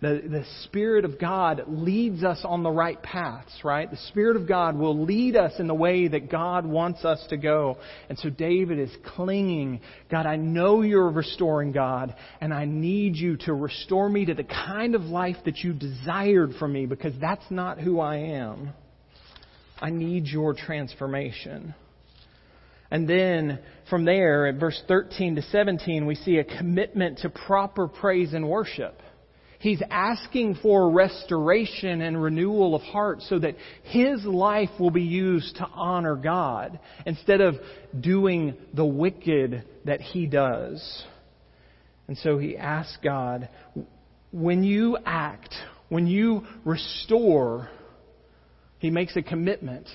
The, 0.00 0.22
the 0.30 0.44
Spirit 0.62 1.04
of 1.04 1.18
God 1.18 1.64
leads 1.66 2.22
us 2.22 2.40
on 2.44 2.62
the 2.62 2.70
right 2.70 3.02
paths, 3.02 3.52
right? 3.64 3.90
The 3.90 3.96
Spirit 4.08 4.36
of 4.36 4.46
God 4.46 4.76
will 4.76 5.04
lead 5.04 5.34
us 5.34 5.54
in 5.58 5.66
the 5.66 5.74
way 5.74 6.06
that 6.06 6.30
God 6.30 6.64
wants 6.64 7.04
us 7.04 7.24
to 7.30 7.36
go. 7.36 7.78
And 8.08 8.16
so 8.16 8.30
David 8.30 8.78
is 8.78 8.92
clinging. 9.16 9.80
God, 10.08 10.24
I 10.24 10.36
know 10.36 10.82
you're 10.82 11.10
restoring 11.10 11.72
God, 11.72 12.14
and 12.40 12.54
I 12.54 12.64
need 12.64 13.16
you 13.16 13.38
to 13.38 13.52
restore 13.52 14.08
me 14.08 14.24
to 14.26 14.34
the 14.34 14.44
kind 14.44 14.94
of 14.94 15.02
life 15.02 15.36
that 15.46 15.58
you 15.58 15.72
desired 15.72 16.52
for 16.60 16.68
me 16.68 16.86
because 16.86 17.14
that's 17.20 17.50
not 17.50 17.80
who 17.80 17.98
I 17.98 18.18
am. 18.18 18.70
I 19.80 19.90
need 19.90 20.26
your 20.26 20.54
transformation. 20.54 21.74
And 22.90 23.08
then 23.08 23.58
from 23.90 24.04
there, 24.04 24.46
at 24.46 24.60
verse 24.60 24.80
13 24.86 25.36
to 25.36 25.42
17, 25.42 26.06
we 26.06 26.14
see 26.14 26.38
a 26.38 26.44
commitment 26.44 27.18
to 27.18 27.30
proper 27.30 27.88
praise 27.88 28.32
and 28.32 28.48
worship. 28.48 29.02
He's 29.60 29.82
asking 29.90 30.58
for 30.62 30.90
restoration 30.90 32.00
and 32.00 32.22
renewal 32.22 32.76
of 32.76 32.82
heart 32.82 33.22
so 33.22 33.40
that 33.40 33.56
his 33.84 34.24
life 34.24 34.70
will 34.78 34.92
be 34.92 35.02
used 35.02 35.56
to 35.56 35.66
honor 35.74 36.14
God 36.14 36.78
instead 37.04 37.40
of 37.40 37.56
doing 37.98 38.54
the 38.72 38.84
wicked 38.84 39.64
that 39.84 40.00
he 40.00 40.26
does. 40.26 41.04
And 42.06 42.16
so 42.18 42.38
he 42.38 42.56
asks 42.56 42.96
God, 43.02 43.48
when 44.30 44.62
you 44.62 44.96
act, 45.04 45.54
when 45.88 46.06
you 46.06 46.46
restore, 46.64 47.68
he 48.78 48.90
makes 48.90 49.16
a 49.16 49.22
commitment. 49.22 49.88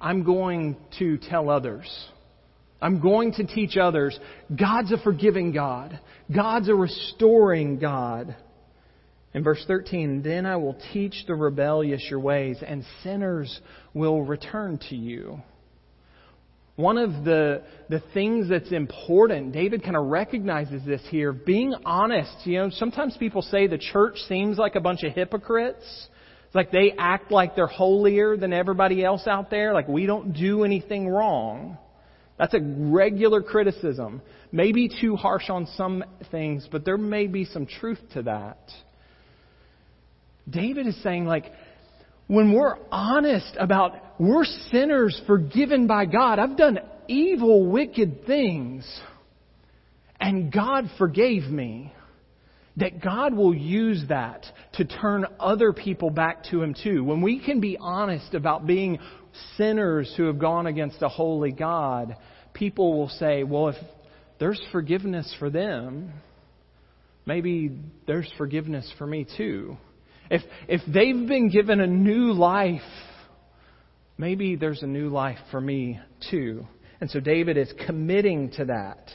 I'm 0.00 0.24
going 0.24 0.76
to 0.98 1.18
tell 1.18 1.50
others. 1.50 1.86
I'm 2.80 3.00
going 3.00 3.34
to 3.34 3.46
teach 3.46 3.76
others. 3.76 4.18
God's 4.58 4.90
a 4.90 4.98
forgiving 4.98 5.52
God. 5.52 6.00
God's 6.34 6.68
a 6.68 6.74
restoring 6.74 7.78
God. 7.78 8.34
In 9.34 9.42
verse 9.42 9.64
13, 9.66 10.22
then 10.22 10.44
I 10.44 10.56
will 10.56 10.76
teach 10.92 11.24
the 11.26 11.34
rebellious 11.34 12.06
your 12.10 12.20
ways, 12.20 12.58
and 12.66 12.84
sinners 13.02 13.60
will 13.94 14.22
return 14.22 14.78
to 14.90 14.96
you. 14.96 15.40
One 16.76 16.98
of 16.98 17.24
the, 17.24 17.62
the 17.88 18.02
things 18.14 18.48
that's 18.48 18.72
important, 18.72 19.52
David 19.52 19.82
kind 19.82 19.96
of 19.96 20.06
recognizes 20.06 20.82
this 20.84 21.02
here, 21.10 21.32
being 21.32 21.74
honest. 21.84 22.32
You 22.44 22.58
know, 22.58 22.70
sometimes 22.70 23.16
people 23.18 23.42
say 23.42 23.66
the 23.66 23.78
church 23.78 24.16
seems 24.28 24.58
like 24.58 24.74
a 24.74 24.80
bunch 24.80 25.02
of 25.02 25.12
hypocrites. 25.12 25.84
It's 26.46 26.54
like 26.54 26.70
they 26.70 26.92
act 26.98 27.30
like 27.30 27.56
they're 27.56 27.66
holier 27.66 28.36
than 28.36 28.52
everybody 28.52 29.04
else 29.04 29.26
out 29.26 29.50
there, 29.50 29.72
like 29.72 29.88
we 29.88 30.06
don't 30.06 30.32
do 30.32 30.64
anything 30.64 31.08
wrong. 31.08 31.78
That's 32.38 32.54
a 32.54 32.60
regular 32.60 33.42
criticism. 33.42 34.22
Maybe 34.50 34.90
too 35.00 35.16
harsh 35.16 35.48
on 35.48 35.66
some 35.76 36.04
things, 36.30 36.68
but 36.70 36.84
there 36.84 36.98
may 36.98 37.26
be 37.26 37.44
some 37.44 37.66
truth 37.66 38.00
to 38.14 38.22
that. 38.24 38.58
David 40.48 40.86
is 40.86 41.00
saying, 41.02 41.26
like, 41.26 41.52
when 42.26 42.52
we're 42.52 42.76
honest 42.90 43.56
about 43.58 43.96
we're 44.18 44.44
sinners 44.70 45.20
forgiven 45.26 45.86
by 45.86 46.06
God, 46.06 46.38
I've 46.38 46.56
done 46.56 46.78
evil, 47.08 47.66
wicked 47.66 48.26
things, 48.26 48.88
and 50.20 50.52
God 50.52 50.84
forgave 50.98 51.44
me, 51.44 51.92
that 52.76 53.02
God 53.02 53.34
will 53.34 53.54
use 53.54 54.04
that 54.08 54.46
to 54.74 54.84
turn 54.84 55.26
other 55.38 55.72
people 55.72 56.10
back 56.10 56.44
to 56.44 56.62
Him 56.62 56.74
too. 56.80 57.04
When 57.04 57.20
we 57.20 57.44
can 57.44 57.60
be 57.60 57.76
honest 57.78 58.34
about 58.34 58.66
being 58.66 58.98
sinners 59.56 60.12
who 60.16 60.24
have 60.24 60.38
gone 60.38 60.66
against 60.66 61.02
a 61.02 61.08
holy 61.08 61.52
God, 61.52 62.16
people 62.54 62.96
will 62.98 63.08
say, 63.08 63.42
well, 63.42 63.68
if 63.68 63.76
there's 64.38 64.60
forgiveness 64.70 65.34
for 65.38 65.50
them, 65.50 66.12
maybe 67.26 67.78
there's 68.06 68.30
forgiveness 68.38 68.90
for 68.96 69.06
me 69.06 69.26
too. 69.36 69.76
If, 70.30 70.42
if 70.68 70.80
they've 70.86 71.26
been 71.26 71.50
given 71.50 71.80
a 71.80 71.86
new 71.86 72.32
life, 72.32 72.80
maybe 74.16 74.56
there's 74.56 74.82
a 74.82 74.86
new 74.86 75.08
life 75.08 75.38
for 75.50 75.60
me 75.60 76.00
too. 76.30 76.66
And 77.00 77.10
so 77.10 77.20
David 77.20 77.56
is 77.56 77.72
committing 77.86 78.52
to 78.52 78.66
that, 78.66 79.10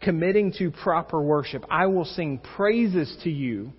committing 0.00 0.52
to 0.58 0.70
proper 0.70 1.20
worship. 1.20 1.64
I 1.68 1.86
will 1.86 2.04
sing 2.04 2.38
praises 2.56 3.16
to 3.24 3.30
you. 3.30 3.72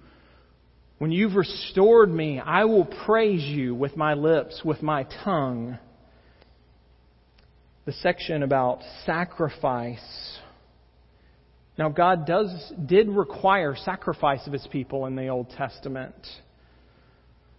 When 0.98 1.12
you've 1.12 1.36
restored 1.36 2.10
me, 2.10 2.40
I 2.40 2.66
will 2.66 2.86
praise 2.86 3.44
you 3.44 3.74
with 3.74 3.96
my 3.96 4.16
lips, 4.16 4.62
with 4.66 4.82
my 4.82 5.06
tongue. 5.24 5.78
The 7.86 7.94
section 7.94 8.44
about 8.44 8.82
sacrifice. 9.06 10.38
Now 11.78 11.88
God 11.90 12.26
does 12.26 12.74
did 12.86 13.08
require 13.08 13.76
sacrifice 13.76 14.46
of 14.46 14.54
his 14.54 14.68
people 14.72 15.06
in 15.06 15.16
the 15.16 15.28
Old 15.30 15.52
Testament. 15.52 16.16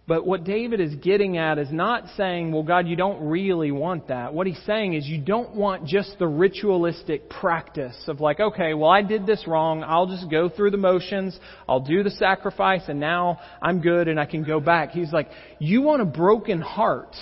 But 0.09 0.25
what 0.25 0.43
David 0.43 0.79
is 0.81 0.95
getting 0.95 1.37
at 1.37 1.59
is 1.59 1.71
not 1.71 2.05
saying, 2.17 2.51
well, 2.51 2.63
God, 2.63 2.87
you 2.87 2.95
don't 2.95 3.29
really 3.29 3.69
want 3.69 4.07
that. 4.07 4.33
What 4.33 4.47
he's 4.47 4.59
saying 4.65 4.95
is 4.95 5.05
you 5.05 5.21
don't 5.21 5.53
want 5.55 5.85
just 5.85 6.17
the 6.17 6.25
ritualistic 6.25 7.29
practice 7.29 7.95
of 8.07 8.19
like, 8.19 8.39
okay, 8.39 8.73
well, 8.73 8.89
I 8.89 9.03
did 9.03 9.27
this 9.27 9.45
wrong. 9.45 9.83
I'll 9.83 10.07
just 10.07 10.27
go 10.27 10.49
through 10.49 10.71
the 10.71 10.77
motions. 10.77 11.39
I'll 11.67 11.81
do 11.81 12.01
the 12.01 12.09
sacrifice 12.09 12.81
and 12.87 12.99
now 12.99 13.39
I'm 13.61 13.81
good 13.81 14.07
and 14.07 14.19
I 14.19 14.25
can 14.25 14.43
go 14.43 14.59
back. 14.59 14.89
He's 14.89 15.13
like, 15.13 15.29
you 15.59 15.83
want 15.83 16.01
a 16.01 16.05
broken 16.05 16.59
heart. 16.59 17.15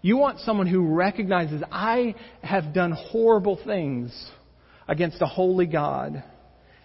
You 0.00 0.16
want 0.16 0.40
someone 0.40 0.66
who 0.66 0.94
recognizes 0.94 1.62
I 1.70 2.14
have 2.42 2.72
done 2.72 2.92
horrible 2.92 3.60
things 3.66 4.30
against 4.88 5.20
a 5.20 5.26
holy 5.26 5.66
God. 5.66 6.24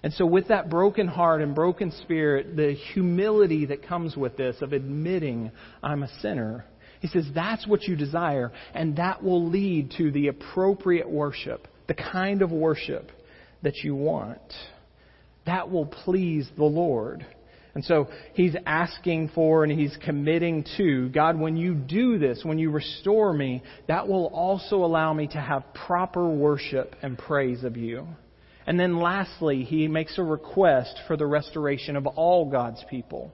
And 0.01 0.13
so, 0.13 0.25
with 0.25 0.47
that 0.47 0.69
broken 0.69 1.07
heart 1.07 1.41
and 1.41 1.53
broken 1.53 1.91
spirit, 2.03 2.55
the 2.55 2.73
humility 2.93 3.65
that 3.65 3.85
comes 3.85 4.15
with 4.15 4.37
this 4.37 4.55
of 4.61 4.71
admitting 4.71 5.51
I'm 5.83 6.03
a 6.03 6.19
sinner, 6.21 6.65
he 7.01 7.07
says 7.07 7.25
that's 7.33 7.67
what 7.67 7.83
you 7.83 7.95
desire, 7.95 8.51
and 8.73 8.95
that 8.97 9.23
will 9.23 9.49
lead 9.49 9.91
to 9.97 10.11
the 10.11 10.27
appropriate 10.27 11.09
worship, 11.09 11.67
the 11.87 11.93
kind 11.93 12.41
of 12.41 12.51
worship 12.51 13.11
that 13.61 13.77
you 13.83 13.95
want. 13.95 14.53
That 15.45 15.69
will 15.69 15.85
please 15.85 16.49
the 16.55 16.63
Lord. 16.63 17.25
And 17.75 17.83
so 17.85 18.07
he's 18.33 18.55
asking 18.65 19.31
for 19.35 19.63
and 19.63 19.71
he's 19.71 19.97
committing 20.03 20.65
to 20.77 21.09
God, 21.09 21.39
when 21.39 21.55
you 21.55 21.75
do 21.75 22.17
this, 22.17 22.41
when 22.43 22.57
you 22.57 22.71
restore 22.71 23.31
me, 23.31 23.63
that 23.87 24.07
will 24.07 24.27
also 24.27 24.77
allow 24.83 25.13
me 25.13 25.27
to 25.27 25.39
have 25.39 25.63
proper 25.73 26.27
worship 26.27 26.95
and 27.01 27.17
praise 27.17 27.63
of 27.63 27.77
you. 27.77 28.07
And 28.69 28.79
then 28.79 28.99
lastly, 28.99 29.63
he 29.63 29.87
makes 29.87 30.19
a 30.19 30.23
request 30.23 30.95
for 31.07 31.17
the 31.17 31.25
restoration 31.25 31.95
of 31.95 32.05
all 32.05 32.51
God's 32.51 32.85
people. 32.87 33.33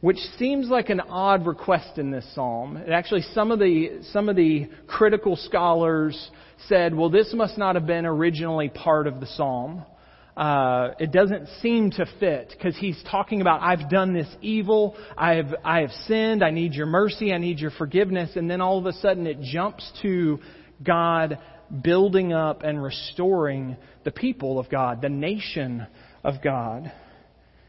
Which 0.00 0.16
seems 0.40 0.66
like 0.66 0.90
an 0.90 0.98
odd 0.98 1.46
request 1.46 1.96
in 1.96 2.10
this 2.10 2.26
psalm. 2.34 2.82
Actually, 2.92 3.22
some 3.32 3.52
of 3.52 3.60
the, 3.60 4.00
some 4.10 4.28
of 4.28 4.34
the 4.34 4.68
critical 4.88 5.36
scholars 5.36 6.30
said, 6.66 6.96
well, 6.96 7.10
this 7.10 7.32
must 7.32 7.58
not 7.58 7.76
have 7.76 7.86
been 7.86 8.06
originally 8.06 8.70
part 8.70 9.06
of 9.06 9.20
the 9.20 9.26
psalm. 9.26 9.84
Uh, 10.36 10.94
it 10.98 11.12
doesn't 11.12 11.46
seem 11.62 11.92
to 11.92 12.06
fit 12.18 12.48
because 12.50 12.76
he's 12.76 13.00
talking 13.08 13.40
about 13.40 13.62
I've 13.62 13.88
done 13.88 14.12
this 14.12 14.28
evil, 14.40 14.96
I 15.16 15.34
have 15.34 15.54
I 15.64 15.80
have 15.82 15.90
sinned, 16.06 16.42
I 16.42 16.50
need 16.50 16.72
your 16.72 16.86
mercy, 16.86 17.32
I 17.32 17.38
need 17.38 17.58
your 17.58 17.72
forgiveness, 17.72 18.30
and 18.36 18.50
then 18.50 18.60
all 18.60 18.78
of 18.78 18.86
a 18.86 18.92
sudden 18.94 19.26
it 19.26 19.40
jumps 19.42 19.90
to 20.02 20.38
God 20.82 21.38
building 21.82 22.32
up 22.32 22.62
and 22.62 22.82
restoring 22.82 23.76
the 24.04 24.10
people 24.10 24.58
of 24.58 24.68
God, 24.68 25.02
the 25.02 25.08
nation 25.08 25.86
of 26.24 26.42
God. 26.42 26.92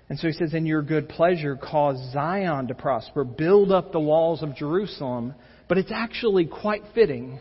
And 0.09 0.19
so 0.19 0.27
he 0.27 0.33
says, 0.33 0.53
In 0.53 0.65
your 0.65 0.81
good 0.81 1.07
pleasure, 1.07 1.55
cause 1.55 1.97
Zion 2.11 2.67
to 2.67 2.73
prosper, 2.73 3.23
build 3.23 3.71
up 3.71 3.91
the 3.91 3.99
walls 3.99 4.43
of 4.43 4.55
Jerusalem. 4.55 5.33
But 5.69 5.77
it's 5.77 5.91
actually 5.93 6.47
quite 6.47 6.83
fitting. 6.93 7.39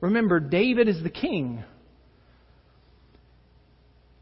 Remember, 0.00 0.40
David 0.40 0.88
is 0.88 1.02
the 1.02 1.10
king. 1.10 1.62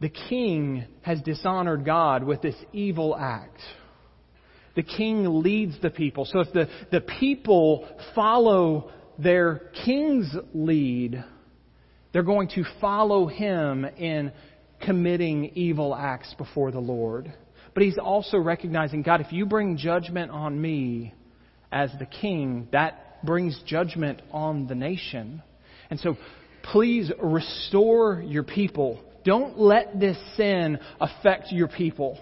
The 0.00 0.10
king 0.10 0.84
has 1.02 1.22
dishonored 1.22 1.86
God 1.86 2.22
with 2.22 2.42
this 2.42 2.56
evil 2.72 3.16
act. 3.16 3.58
The 4.74 4.82
king 4.82 5.42
leads 5.42 5.80
the 5.80 5.88
people. 5.88 6.26
So 6.26 6.40
if 6.40 6.52
the, 6.52 6.68
the 6.92 7.00
people 7.00 7.88
follow 8.14 8.90
their 9.18 9.70
king's 9.86 10.30
lead, 10.52 11.24
they're 12.16 12.22
going 12.22 12.48
to 12.48 12.64
follow 12.80 13.26
him 13.26 13.84
in 13.84 14.32
committing 14.80 15.50
evil 15.54 15.94
acts 15.94 16.32
before 16.38 16.70
the 16.70 16.80
Lord. 16.80 17.30
But 17.74 17.82
he's 17.82 17.98
also 17.98 18.38
recognizing, 18.38 19.02
God, 19.02 19.20
if 19.20 19.32
you 19.32 19.44
bring 19.44 19.76
judgment 19.76 20.30
on 20.30 20.58
me 20.58 21.12
as 21.70 21.90
the 21.98 22.06
king, 22.06 22.68
that 22.72 23.22
brings 23.22 23.60
judgment 23.66 24.22
on 24.32 24.66
the 24.66 24.74
nation. 24.74 25.42
And 25.90 26.00
so 26.00 26.16
please 26.62 27.12
restore 27.22 28.22
your 28.22 28.44
people. 28.44 28.98
Don't 29.22 29.58
let 29.58 30.00
this 30.00 30.16
sin 30.38 30.78
affect 30.98 31.52
your 31.52 31.68
people. 31.68 32.18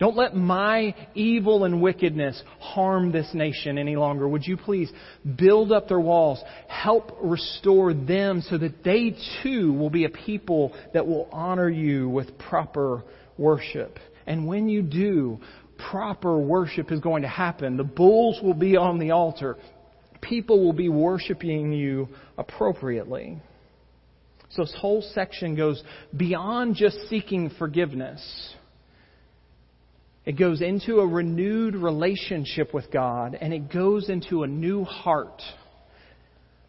Don't 0.00 0.16
let 0.16 0.34
my 0.34 0.94
evil 1.14 1.64
and 1.64 1.82
wickedness 1.82 2.42
harm 2.58 3.12
this 3.12 3.28
nation 3.34 3.76
any 3.76 3.96
longer. 3.96 4.26
Would 4.26 4.46
you 4.46 4.56
please 4.56 4.90
build 5.36 5.72
up 5.72 5.88
their 5.88 6.00
walls, 6.00 6.42
help 6.68 7.18
restore 7.22 7.92
them 7.92 8.42
so 8.48 8.56
that 8.56 8.82
they 8.82 9.14
too 9.42 9.74
will 9.74 9.90
be 9.90 10.06
a 10.06 10.08
people 10.08 10.74
that 10.94 11.06
will 11.06 11.28
honor 11.30 11.68
you 11.68 12.08
with 12.08 12.38
proper 12.38 13.04
worship. 13.36 13.98
And 14.26 14.46
when 14.46 14.70
you 14.70 14.80
do, 14.80 15.38
proper 15.90 16.38
worship 16.38 16.90
is 16.90 17.00
going 17.00 17.20
to 17.22 17.28
happen. 17.28 17.76
The 17.76 17.84
bulls 17.84 18.40
will 18.42 18.54
be 18.54 18.78
on 18.78 18.98
the 18.98 19.10
altar. 19.10 19.58
People 20.22 20.64
will 20.64 20.72
be 20.72 20.88
worshiping 20.88 21.72
you 21.72 22.08
appropriately. 22.38 23.38
So 24.48 24.62
this 24.62 24.74
whole 24.78 25.02
section 25.12 25.56
goes 25.56 25.82
beyond 26.16 26.76
just 26.76 26.96
seeking 27.10 27.50
forgiveness. 27.58 28.54
It 30.26 30.32
goes 30.38 30.60
into 30.60 31.00
a 31.00 31.06
renewed 31.06 31.74
relationship 31.74 32.74
with 32.74 32.90
God, 32.90 33.36
and 33.40 33.54
it 33.54 33.72
goes 33.72 34.08
into 34.08 34.42
a 34.42 34.46
new 34.46 34.84
heart 34.84 35.42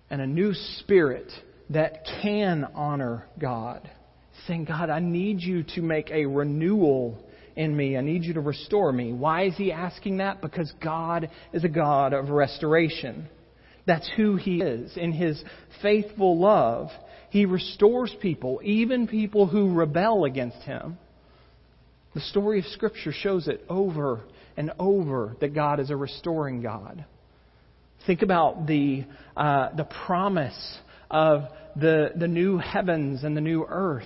and 0.10 0.22
a 0.22 0.28
new 0.28 0.54
spirit 0.54 1.32
that 1.70 2.06
can 2.22 2.66
honor 2.76 3.26
God. 3.40 3.90
Saying, 4.48 4.66
God, 4.66 4.90
I 4.90 5.00
need 5.00 5.42
you 5.42 5.64
to 5.76 5.82
make 5.82 6.10
a 6.12 6.26
renewal 6.26 7.24
in 7.56 7.76
me. 7.76 7.98
I 7.98 8.02
need 8.02 8.24
you 8.24 8.34
to 8.36 8.42
restore 8.42 8.92
me. 8.92 9.12
Why 9.12 9.44
is 9.44 9.56
he 9.58 9.72
asking 9.72 10.18
that? 10.18 10.42
Because 10.42 10.72
God 10.82 11.30
is 11.54 11.64
a 11.64 11.70
God 11.70 12.14
of 12.14 12.30
restoration. 12.30 13.28
That's 13.86 14.10
who 14.16 14.38
he 14.38 14.62
is. 14.62 14.96
In 14.96 15.12
his 15.12 15.44
faithful 15.82 16.40
love, 16.40 16.90
he 17.30 17.46
restores 17.46 18.16
people, 18.22 18.62
even 18.64 19.08
people 19.08 19.48
who 19.48 19.74
rebel 19.74 20.26
against 20.26 20.62
him. 20.64 20.98
The 22.14 22.22
story 22.22 22.60
of 22.60 22.66
Scripture 22.66 23.12
shows 23.14 23.48
it 23.48 23.64
over 23.70 24.22
and 24.58 24.72
over 24.80 25.36
that 25.40 25.54
God 25.54 25.80
is 25.80 25.90
a 25.90 25.96
restoring 25.96 26.62
God. 26.62 27.06
Think 28.06 28.22
about 28.22 28.68
the, 28.68 29.06
uh, 29.38 29.70
the 29.76 29.88
promise 30.06 30.78
of 31.10 31.44
the, 31.76 32.12
the 32.16 32.28
new 32.28 32.58
heavens 32.58 33.24
and 33.24 33.36
the 33.38 33.42
new 33.42 33.66
earth. 33.68 34.04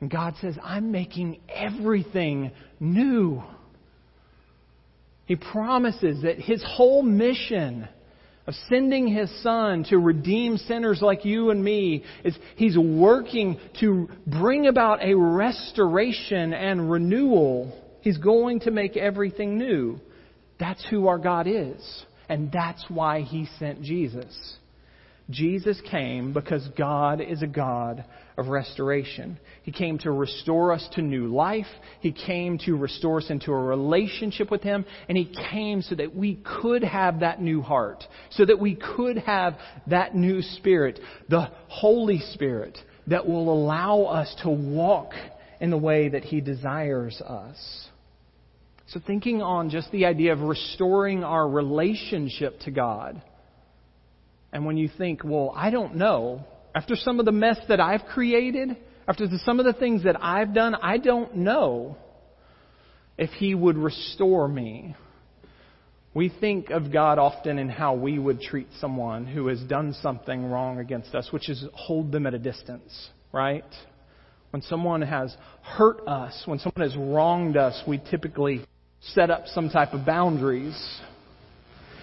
And 0.00 0.10
God 0.10 0.34
says, 0.40 0.56
I'm 0.62 0.90
making 0.90 1.40
everything 1.48 2.52
new. 2.78 3.42
He 5.26 5.36
promises 5.36 6.22
that 6.22 6.38
His 6.38 6.64
whole 6.66 7.02
mission 7.02 7.88
of 8.50 8.56
sending 8.68 9.06
His 9.06 9.30
Son 9.44 9.84
to 9.90 9.98
redeem 9.98 10.56
sinners 10.56 11.00
like 11.00 11.24
you 11.24 11.50
and 11.50 11.62
me 11.62 12.02
is 12.24 12.36
He's 12.56 12.76
working 12.76 13.60
to 13.78 14.08
bring 14.26 14.66
about 14.66 15.04
a 15.04 15.14
restoration 15.14 16.52
and 16.52 16.90
renewal. 16.90 17.72
He's 18.00 18.18
going 18.18 18.58
to 18.60 18.72
make 18.72 18.96
everything 18.96 19.56
new. 19.56 20.00
That's 20.58 20.84
who 20.90 21.06
our 21.06 21.18
God 21.18 21.46
is. 21.46 22.04
And 22.28 22.50
that's 22.50 22.84
why 22.88 23.20
He 23.20 23.46
sent 23.60 23.82
Jesus. 23.82 24.56
Jesus 25.30 25.80
came 25.88 26.32
because 26.32 26.68
God 26.76 27.20
is 27.20 27.42
a 27.42 27.46
God 27.46 28.04
of 28.40 28.48
restoration. 28.48 29.38
He 29.62 29.70
came 29.70 29.98
to 29.98 30.10
restore 30.10 30.72
us 30.72 30.88
to 30.94 31.02
new 31.02 31.28
life. 31.28 31.66
He 32.00 32.10
came 32.10 32.58
to 32.66 32.76
restore 32.76 33.18
us 33.18 33.30
into 33.30 33.52
a 33.52 33.62
relationship 33.62 34.50
with 34.50 34.62
Him. 34.62 34.84
And 35.08 35.16
He 35.16 35.32
came 35.50 35.82
so 35.82 35.94
that 35.94 36.14
we 36.14 36.36
could 36.36 36.82
have 36.82 37.20
that 37.20 37.40
new 37.40 37.62
heart, 37.62 38.02
so 38.30 38.44
that 38.44 38.58
we 38.58 38.74
could 38.74 39.18
have 39.18 39.58
that 39.86 40.14
new 40.16 40.42
spirit, 40.42 40.98
the 41.28 41.50
Holy 41.68 42.18
Spirit 42.32 42.78
that 43.06 43.26
will 43.26 43.52
allow 43.52 44.02
us 44.02 44.34
to 44.42 44.50
walk 44.50 45.12
in 45.60 45.70
the 45.70 45.78
way 45.78 46.08
that 46.08 46.24
He 46.24 46.40
desires 46.40 47.20
us. 47.20 47.86
So, 48.88 49.00
thinking 49.06 49.40
on 49.40 49.70
just 49.70 49.92
the 49.92 50.06
idea 50.06 50.32
of 50.32 50.40
restoring 50.40 51.22
our 51.22 51.48
relationship 51.48 52.58
to 52.60 52.72
God 52.72 53.22
and 54.52 54.66
when 54.66 54.76
you 54.76 54.88
think, 54.98 55.22
well, 55.24 55.52
I 55.54 55.70
don't 55.70 55.96
know, 55.96 56.44
after 56.74 56.96
some 56.96 57.18
of 57.18 57.26
the 57.26 57.32
mess 57.32 57.58
that 57.68 57.80
I've 57.80 58.04
created, 58.06 58.76
after 59.08 59.26
the, 59.26 59.38
some 59.44 59.58
of 59.58 59.66
the 59.66 59.72
things 59.72 60.04
that 60.04 60.22
I've 60.22 60.54
done, 60.54 60.74
I 60.74 60.98
don't 60.98 61.36
know 61.36 61.96
if 63.18 63.30
He 63.30 63.54
would 63.54 63.76
restore 63.76 64.46
me. 64.48 64.94
We 66.12 66.28
think 66.28 66.70
of 66.70 66.92
God 66.92 67.18
often 67.18 67.58
in 67.58 67.68
how 67.68 67.94
we 67.94 68.18
would 68.18 68.40
treat 68.40 68.68
someone 68.80 69.26
who 69.26 69.46
has 69.46 69.60
done 69.60 69.94
something 70.02 70.44
wrong 70.44 70.78
against 70.78 71.14
us, 71.14 71.28
which 71.32 71.48
is 71.48 71.64
hold 71.72 72.10
them 72.10 72.26
at 72.26 72.34
a 72.34 72.38
distance, 72.38 73.10
right? 73.32 73.64
When 74.50 74.62
someone 74.62 75.02
has 75.02 75.36
hurt 75.62 76.00
us, 76.08 76.42
when 76.46 76.58
someone 76.58 76.88
has 76.88 76.96
wronged 76.96 77.56
us, 77.56 77.80
we 77.86 77.98
typically 78.10 78.66
set 79.00 79.30
up 79.30 79.46
some 79.46 79.70
type 79.70 79.92
of 79.92 80.04
boundaries 80.04 81.00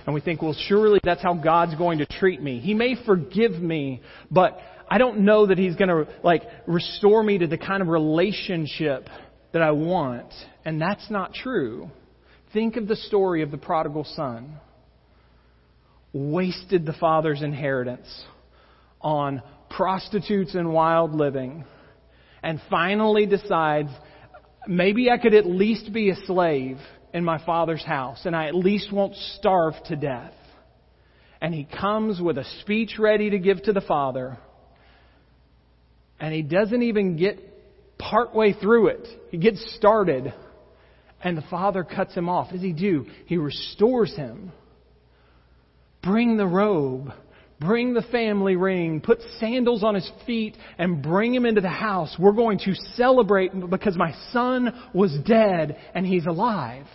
and 0.07 0.13
we 0.13 0.21
think, 0.21 0.41
well, 0.41 0.55
surely 0.67 0.99
that's 1.03 1.21
how 1.21 1.33
God's 1.33 1.75
going 1.75 1.97
to 1.97 2.05
treat 2.05 2.41
me. 2.41 2.59
He 2.61 2.73
may 2.73 2.95
forgive 3.05 3.51
me, 3.51 4.01
but 4.31 4.57
I 4.89 4.97
don't 4.99 5.19
know 5.19 5.47
that 5.47 5.57
He's 5.57 5.75
going 5.75 5.89
to, 5.89 6.07
like, 6.23 6.43
restore 6.65 7.21
me 7.21 7.39
to 7.39 7.47
the 7.47 7.57
kind 7.57 7.81
of 7.81 7.89
relationship 7.89 9.09
that 9.51 9.61
I 9.61 9.71
want. 9.71 10.33
And 10.63 10.81
that's 10.81 11.11
not 11.11 11.33
true. 11.33 11.91
Think 12.53 12.77
of 12.77 12.87
the 12.87 12.95
story 12.95 13.41
of 13.41 13.51
the 13.51 13.57
prodigal 13.57 14.05
son. 14.15 14.55
Wasted 16.13 16.85
the 16.85 16.93
father's 16.93 17.41
inheritance 17.41 18.07
on 19.01 19.43
prostitutes 19.69 20.55
and 20.55 20.71
wild 20.71 21.13
living. 21.15 21.65
And 22.41 22.61
finally 22.69 23.25
decides, 23.25 23.89
maybe 24.67 25.11
I 25.11 25.17
could 25.17 25.33
at 25.33 25.45
least 25.45 25.91
be 25.91 26.11
a 26.11 26.15
slave 26.25 26.77
in 27.17 27.25
my 27.25 27.43
father's 27.45 27.83
house, 27.83 28.21
and 28.25 28.35
I 28.35 28.47
at 28.47 28.55
least 28.55 28.93
won't 28.93 29.15
starve 29.37 29.73
to 29.87 29.95
death. 29.95 30.33
And 31.41 31.53
he 31.53 31.65
comes 31.65 32.21
with 32.21 32.37
a 32.37 32.45
speech 32.61 32.95
ready 32.97 33.31
to 33.31 33.39
give 33.39 33.61
to 33.63 33.73
the 33.73 33.81
father, 33.81 34.37
and 36.19 36.33
he 36.33 36.41
doesn't 36.41 36.81
even 36.81 37.17
get 37.17 37.39
partway 37.97 38.53
through 38.53 38.87
it. 38.87 39.07
He 39.29 39.37
gets 39.37 39.75
started, 39.75 40.33
and 41.21 41.37
the 41.37 41.43
father 41.49 41.83
cuts 41.83 42.13
him 42.13 42.29
off. 42.29 42.47
What 42.47 42.53
does 42.53 42.61
he 42.61 42.73
do? 42.73 43.05
He 43.25 43.37
restores 43.37 44.15
him. 44.15 44.51
Bring 46.01 46.37
the 46.37 46.47
robe. 46.47 47.11
Bring 47.59 47.95
the 47.95 48.03
family 48.03 48.55
ring, 48.55 49.01
put 49.01 49.19
sandals 49.39 49.83
on 49.83 49.95
his 49.95 50.09
feet, 50.27 50.55
and 50.77 51.01
bring 51.01 51.33
him 51.33 51.43
into 51.43 51.59
the 51.59 51.69
house. 51.69 52.15
We're 52.19 52.33
going 52.33 52.59
to 52.59 52.75
celebrate 52.93 53.51
because 53.69 53.97
my 53.97 54.13
son 54.31 54.71
was 54.93 55.17
dead 55.25 55.75
and 55.95 56.05
he's 56.05 56.27
alive. 56.27 56.85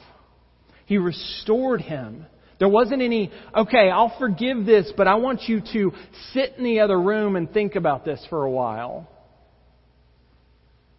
He 0.86 0.98
restored 0.98 1.80
him. 1.80 2.26
There 2.58 2.68
wasn't 2.68 3.02
any, 3.02 3.32
okay, 3.56 3.90
I'll 3.90 4.16
forgive 4.18 4.64
this, 4.64 4.92
but 4.96 5.08
I 5.08 5.16
want 5.16 5.42
you 5.48 5.60
to 5.72 5.92
sit 6.32 6.54
in 6.58 6.64
the 6.64 6.80
other 6.80 7.00
room 7.00 7.34
and 7.36 7.50
think 7.52 7.74
about 7.74 8.04
this 8.04 8.24
for 8.30 8.44
a 8.44 8.50
while. 8.50 9.08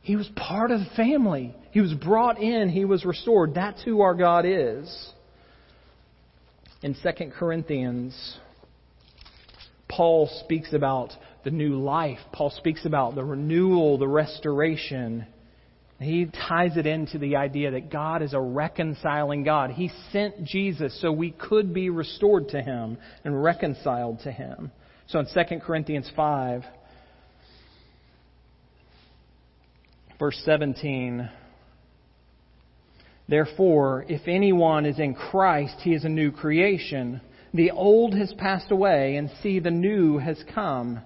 He 0.02 0.18
was 0.18 0.30
part 0.36 0.72
of 0.72 0.80
the 0.80 0.90
family. 0.98 1.56
He 1.72 1.80
was 1.80 1.94
brought 1.94 2.42
in. 2.42 2.70
He 2.70 2.84
was 2.84 3.06
restored. 3.06 3.54
That's 3.54 3.82
who 3.84 4.02
our 4.02 4.14
God 4.14 4.46
is. 4.46 5.14
In 6.82 6.96
2 6.96 7.32
Corinthians 7.32 8.38
Paul 9.96 10.28
speaks 10.44 10.74
about 10.74 11.12
the 11.44 11.52
new 11.52 11.80
life. 11.80 12.18
Paul 12.32 12.50
speaks 12.50 12.86
about 12.86 13.14
the 13.14 13.24
renewal, 13.24 14.00
the 14.00 14.08
restoration. 14.08 15.28
He 16.04 16.26
ties 16.26 16.78
it 16.78 16.86
into 16.86 17.18
the 17.18 17.36
idea 17.36 17.72
that 17.72 17.92
God 17.92 18.22
is 18.22 18.34
a 18.34 18.40
reconciling 18.40 19.44
God. 19.44 19.72
He 19.72 19.92
sent 20.12 20.44
Jesus 20.44 21.00
so 21.02 21.12
we 21.12 21.32
could 21.32 21.74
be 21.74 21.90
restored 21.90 22.50
to 22.50 22.62
Him 22.62 22.98
and 23.24 23.44
reconciled 23.44 24.20
to 24.22 24.32
Him. 24.32 24.72
So 25.08 25.20
in 25.20 25.26
2 25.26 25.60
Corinthians 25.60 26.10
5, 26.16 26.64
verse 30.20 30.42
17, 30.46 31.30
Therefore, 33.28 34.06
if 34.10 34.28
anyone 34.28 34.86
is 34.86 35.00
in 35.00 35.14
Christ, 35.14 35.76
he 35.82 35.94
is 35.94 36.04
a 36.04 36.10
new 36.10 36.32
creation. 36.32 37.22
The 37.54 37.72
old 37.72 38.14
has 38.16 38.34
passed 38.34 38.72
away, 38.72 39.16
and 39.16 39.30
see, 39.42 39.60
the 39.60 39.72
new 39.72 40.18
has 40.18 40.44
come. 40.54 41.00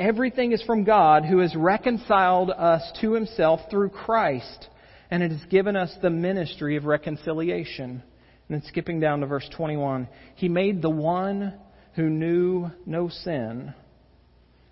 Everything 0.00 0.52
is 0.52 0.62
from 0.62 0.84
God, 0.84 1.26
who 1.26 1.40
has 1.40 1.54
reconciled 1.54 2.50
us 2.50 2.82
to 3.02 3.12
himself 3.12 3.60
through 3.70 3.90
Christ, 3.90 4.66
and 5.10 5.22
it 5.22 5.30
has 5.30 5.44
given 5.50 5.76
us 5.76 5.94
the 6.00 6.08
ministry 6.08 6.76
of 6.76 6.86
reconciliation. 6.86 7.90
And 7.90 8.02
then 8.48 8.62
skipping 8.66 8.98
down 8.98 9.20
to 9.20 9.26
verse 9.26 9.46
21, 9.54 10.08
he 10.36 10.48
made 10.48 10.80
the 10.80 10.88
one 10.88 11.52
who 11.96 12.08
knew 12.08 12.70
no 12.86 13.10
sin. 13.10 13.74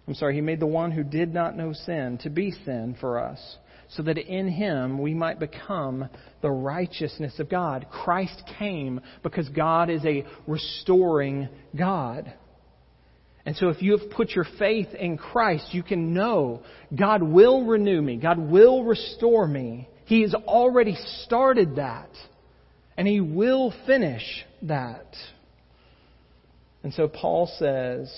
I'm 0.07 0.15
sorry, 0.15 0.35
he 0.35 0.41
made 0.41 0.61
the 0.61 0.67
one 0.67 0.93
who 0.93 1.05
did 1.05 1.35
not 1.35 1.55
know 1.55 1.75
sin 1.75 2.19
to 2.23 2.31
be 2.31 2.51
sin 2.65 2.97
for 2.99 3.19
us 3.19 3.59
so 3.91 4.03
that 4.05 4.17
in 4.17 4.49
him 4.49 4.99
we 4.99 5.13
might 5.13 5.39
become 5.39 6.09
the 6.41 6.51
righteousness 6.51 7.39
of 7.39 7.51
God. 7.51 7.87
Christ 7.91 8.45
came 8.59 9.03
because 9.23 9.49
God 9.51 9.91
is 9.91 10.05
a 10.07 10.25
restoring 10.47 11.51
God. 11.77 12.33
And 13.49 13.57
so 13.57 13.71
if 13.71 13.81
you 13.81 13.97
have 13.97 14.11
put 14.11 14.33
your 14.33 14.45
faith 14.59 14.89
in 14.93 15.17
Christ, 15.17 15.69
you 15.73 15.83
can 15.83 16.13
know 16.13 16.65
God 16.95 17.23
will 17.23 17.65
renew 17.65 18.03
me. 18.03 18.19
God 18.19 18.39
will 18.39 18.85
restore 18.85 19.49
me. 19.49 19.89
He 20.05 20.21
has 20.21 20.35
already 20.35 20.95
started 21.23 21.77
that. 21.77 22.11
And 22.99 23.09
He 23.09 23.23
will 23.23 23.73
finish 23.87 24.45
that. 24.61 25.17
And 26.83 26.93
so 26.93 27.09
Paul 27.09 27.51
says, 27.59 28.13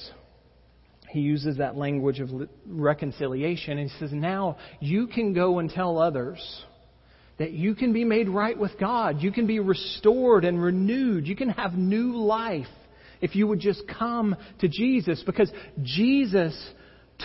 he 1.10 1.20
uses 1.20 1.58
that 1.58 1.76
language 1.76 2.18
of 2.18 2.30
reconciliation 2.66 3.78
and 3.78 3.88
he 3.88 3.98
says, 4.00 4.10
now 4.12 4.56
you 4.80 5.06
can 5.06 5.32
go 5.32 5.60
and 5.60 5.70
tell 5.70 5.98
others 5.98 6.40
that 7.38 7.52
you 7.52 7.76
can 7.76 7.92
be 7.92 8.02
made 8.02 8.28
right 8.28 8.58
with 8.58 8.76
God. 8.80 9.22
You 9.22 9.30
can 9.30 9.46
be 9.46 9.60
restored 9.60 10.44
and 10.44 10.60
renewed. 10.60 11.28
You 11.28 11.36
can 11.36 11.50
have 11.50 11.74
new 11.74 12.16
life 12.16 12.66
if 13.20 13.36
you 13.36 13.46
would 13.46 13.60
just 13.60 13.82
come 13.86 14.36
to 14.60 14.68
Jesus 14.68 15.22
because 15.24 15.50
Jesus 15.82 16.56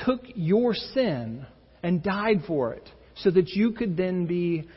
took 0.06 0.22
your 0.36 0.74
sin 0.74 1.46
and 1.84 2.04
died 2.04 2.42
for 2.48 2.74
it 2.74 2.88
so 3.16 3.32
that 3.32 3.50
you 3.50 3.72
could 3.72 3.96
then 3.96 4.26
be 4.26 4.68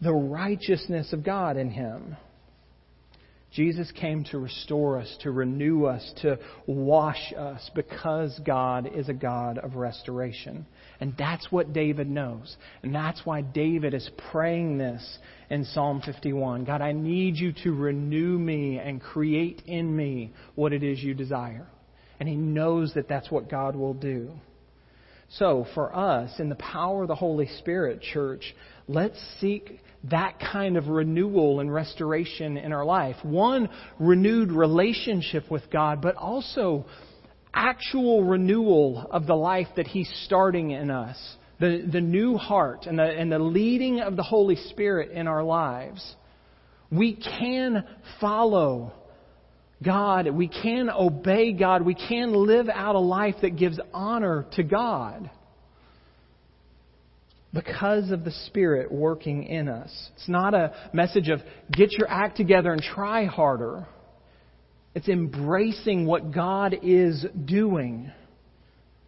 the 0.00 0.12
righteousness 0.12 1.12
of 1.12 1.24
God 1.24 1.56
in 1.56 1.70
Him. 1.70 2.16
Jesus 3.52 3.90
came 3.92 4.24
to 4.24 4.38
restore 4.38 4.98
us, 4.98 5.16
to 5.20 5.30
renew 5.30 5.84
us, 5.84 6.12
to 6.22 6.38
wash 6.66 7.32
us 7.38 7.70
because 7.74 8.38
God 8.44 8.90
is 8.92 9.08
a 9.08 9.14
God 9.14 9.58
of 9.58 9.76
restoration. 9.76 10.66
And 10.98 11.14
that's 11.16 11.52
what 11.52 11.72
David 11.72 12.10
knows. 12.10 12.56
And 12.82 12.92
that's 12.92 13.24
why 13.24 13.42
David 13.42 13.94
is 13.94 14.10
praying 14.32 14.78
this 14.78 15.18
in 15.50 15.64
Psalm 15.64 16.02
51. 16.04 16.64
God, 16.64 16.80
I 16.80 16.92
need 16.92 17.36
you 17.36 17.52
to 17.64 17.72
renew 17.74 18.38
me 18.38 18.78
and 18.78 19.00
create 19.00 19.62
in 19.66 19.94
me 19.94 20.32
what 20.54 20.72
it 20.72 20.82
is 20.82 21.02
you 21.02 21.14
desire. 21.14 21.66
And 22.20 22.28
he 22.28 22.36
knows 22.36 22.92
that 22.94 23.08
that's 23.08 23.30
what 23.30 23.50
God 23.50 23.76
will 23.76 23.94
do. 23.94 24.30
So, 25.30 25.66
for 25.74 25.94
us, 25.94 26.30
in 26.38 26.48
the 26.48 26.54
power 26.56 27.02
of 27.02 27.08
the 27.08 27.14
Holy 27.14 27.48
Spirit, 27.58 28.02
church, 28.02 28.54
let's 28.86 29.18
seek 29.40 29.80
that 30.10 30.38
kind 30.38 30.76
of 30.76 30.88
renewal 30.88 31.60
and 31.60 31.72
restoration 31.72 32.56
in 32.56 32.72
our 32.72 32.84
life. 32.84 33.16
One, 33.22 33.68
renewed 33.98 34.52
relationship 34.52 35.50
with 35.50 35.70
God, 35.70 36.02
but 36.02 36.16
also 36.16 36.84
actual 37.54 38.24
renewal 38.24 39.06
of 39.10 39.26
the 39.26 39.34
life 39.34 39.68
that 39.76 39.86
He's 39.86 40.10
starting 40.24 40.72
in 40.72 40.90
us. 40.90 41.16
The, 41.64 41.82
the 41.90 42.00
new 42.02 42.36
heart 42.36 42.84
and 42.84 42.98
the, 42.98 43.04
and 43.04 43.32
the 43.32 43.38
leading 43.38 44.00
of 44.00 44.16
the 44.16 44.22
Holy 44.22 44.56
Spirit 44.68 45.12
in 45.12 45.26
our 45.26 45.42
lives. 45.42 46.14
We 46.90 47.16
can 47.16 47.86
follow 48.20 48.92
God. 49.82 50.28
We 50.28 50.46
can 50.46 50.90
obey 50.90 51.54
God. 51.54 51.80
We 51.80 51.94
can 51.94 52.34
live 52.34 52.68
out 52.68 52.96
a 52.96 53.00
life 53.00 53.36
that 53.40 53.56
gives 53.56 53.80
honor 53.94 54.44
to 54.56 54.62
God 54.62 55.30
because 57.54 58.10
of 58.10 58.24
the 58.24 58.32
Spirit 58.46 58.92
working 58.92 59.44
in 59.44 59.66
us. 59.70 60.10
It's 60.16 60.28
not 60.28 60.52
a 60.52 60.74
message 60.92 61.30
of 61.30 61.40
get 61.72 61.92
your 61.92 62.10
act 62.10 62.36
together 62.36 62.74
and 62.74 62.82
try 62.82 63.24
harder. 63.24 63.86
It's 64.94 65.08
embracing 65.08 66.04
what 66.04 66.30
God 66.30 66.76
is 66.82 67.24
doing 67.46 68.12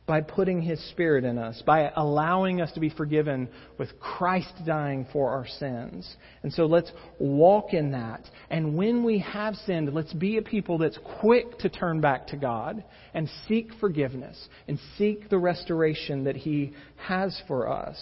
by 0.07 0.21
putting 0.21 0.63
His 0.63 0.81
Spirit 0.91 1.25
in 1.25 1.37
us, 1.37 1.63
by 1.67 1.91
allowing 1.97 2.61
us 2.61 2.71
to 2.73 2.81
be 2.81 2.91
forgiven 2.91 3.49
with 3.77 3.99
Christ 3.99 4.53
dying 4.65 5.07
for 5.13 5.31
our 5.31 5.47
sins. 5.47 6.17
And 6.45 6.53
so 6.53 6.67
let's 6.67 6.93
walk 7.19 7.75
in 7.75 7.91
that. 7.91 8.23
And 8.49 8.77
when 8.77 9.03
we 9.03 9.19
have 9.19 9.57
sinned, 9.57 9.93
let's 9.93 10.13
be 10.13 10.39
a 10.39 10.43
people 10.43 10.79
that's 10.79 10.99
quick 11.21 11.59
to 11.59 11.69
turn 11.69 12.01
back 12.01 12.29
to 12.29 12.37
God 12.37 12.85
and 13.15 13.29
seek 13.49 13.71
forgiveness 13.81 14.49
and 14.69 14.79
seek 14.97 15.29
the 15.29 15.39
restoration 15.39 16.25
that 16.25 16.37
He 16.37 16.73
has 16.97 17.41
for 17.49 17.69
us. 17.69 17.99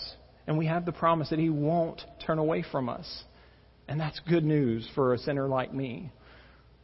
And 0.47 0.59
we 0.59 0.67
have 0.67 0.85
the 0.85 0.93
promise 0.93 1.31
that 1.31 1.39
He 1.39 1.49
won't 1.49 2.03
turn 2.27 2.39
away 2.39 2.65
from 2.71 2.91
us. 2.91 3.25
And 3.89 3.99
that's 3.99 4.21
good 4.29 4.45
news 4.45 4.87
for 4.95 5.15
a 5.15 5.19
sinner 5.19 5.49
like 5.49 5.73
me 5.73 6.13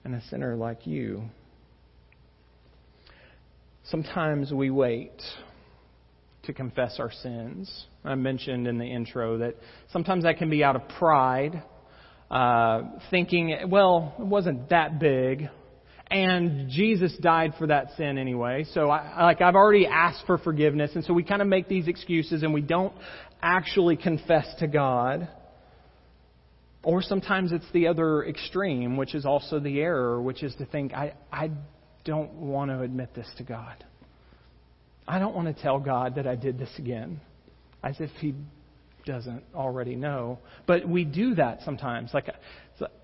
and 0.05 0.15
a 0.15 0.23
sinner 0.31 0.57
like 0.57 0.87
you. 0.87 1.25
Sometimes 3.85 4.53
we 4.53 4.71
wait 4.71 5.21
to 6.45 6.53
confess 6.53 6.97
our 6.99 7.11
sins. 7.11 7.87
I 8.05 8.15
mentioned 8.15 8.67
in 8.67 8.79
the 8.79 8.85
intro 8.85 9.39
that 9.39 9.57
sometimes 9.93 10.25
that 10.25 10.39
can 10.39 10.51
be 10.51 10.63
out 10.63 10.77
of 10.77 10.89
pride, 10.89 11.63
uh, 12.31 12.83
thinking, 13.11 13.69
well, 13.69 14.15
it 14.19 14.27
wasn't 14.27 14.69
that 14.71 15.01
big, 15.01 15.49
and 16.11 16.69
Jesus 16.71 17.17
died 17.21 17.55
for 17.59 17.69
that 17.69 17.93
sin 17.97 18.19
anyway. 18.19 18.65
So, 18.75 18.91
I, 18.91 19.25
like, 19.25 19.41
I've 19.41 19.55
already 19.55 19.87
asked 19.87 20.25
for 20.27 20.39
forgiveness, 20.39 20.93
and 20.95 21.05
so 21.05 21.13
we 21.13 21.23
kind 21.23 21.43
of 21.43 21.49
make 21.49 21.69
these 21.69 21.89
excuses, 21.89 22.43
and 22.43 22.53
we 22.53 22.63
don't 22.63 22.93
actually 23.43 23.97
confess 23.97 24.47
to 24.59 24.67
God. 24.67 25.29
Or 26.83 27.03
sometimes 27.03 27.53
it's 27.53 27.71
the 27.73 27.89
other 27.89 28.25
extreme, 28.25 28.97
which 28.97 29.15
is 29.15 29.27
also 29.27 29.61
the 29.61 29.81
error, 29.81 30.21
which 30.21 30.43
is 30.43 30.55
to 30.57 30.65
think, 30.65 30.95
I, 30.95 31.15
I 31.31 31.51
don't 32.05 32.33
want 32.35 32.71
to 32.71 32.83
admit 32.83 33.15
this 33.15 33.29
to 33.39 33.43
God. 33.43 33.85
I 35.07 35.19
don't 35.19 35.35
want 35.35 35.55
to 35.55 35.63
tell 35.63 35.79
God 35.79 36.15
that 36.17 36.27
I 36.27 36.37
did 36.37 36.59
this 36.59 36.71
again, 36.79 37.21
as 37.83 37.97
if 38.01 38.11
He 38.21 38.35
doesn't 39.05 39.43
already 39.55 39.97
know. 39.97 40.39
But 40.67 40.89
we 40.89 41.05
do 41.05 41.35
that 41.35 41.61
sometimes, 41.65 42.11
like 42.15 42.29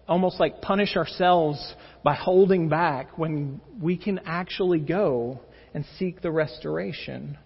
almost 0.09 0.39
like 0.39 0.61
punish 0.61 0.97
ourselves 0.97 1.75
by 2.05 2.15
holding 2.15 2.69
back 2.69 3.19
when 3.19 3.61
we 3.81 3.97
can 3.97 4.21
actually 4.25 4.79
go 4.79 5.41
and 5.75 5.85
seek 5.99 6.23
the 6.23 6.31
restoration. 6.31 7.37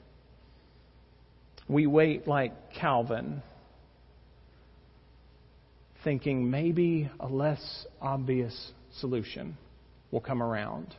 We 1.69 1.87
wait 1.87 2.29
like 2.29 2.53
Calvin, 2.75 3.43
thinking 6.05 6.51
maybe 6.51 7.11
a 7.19 7.27
less 7.27 7.87
obvious 8.01 8.73
solution 8.99 9.57
will 10.11 10.21
come 10.21 10.43
around. 10.43 10.95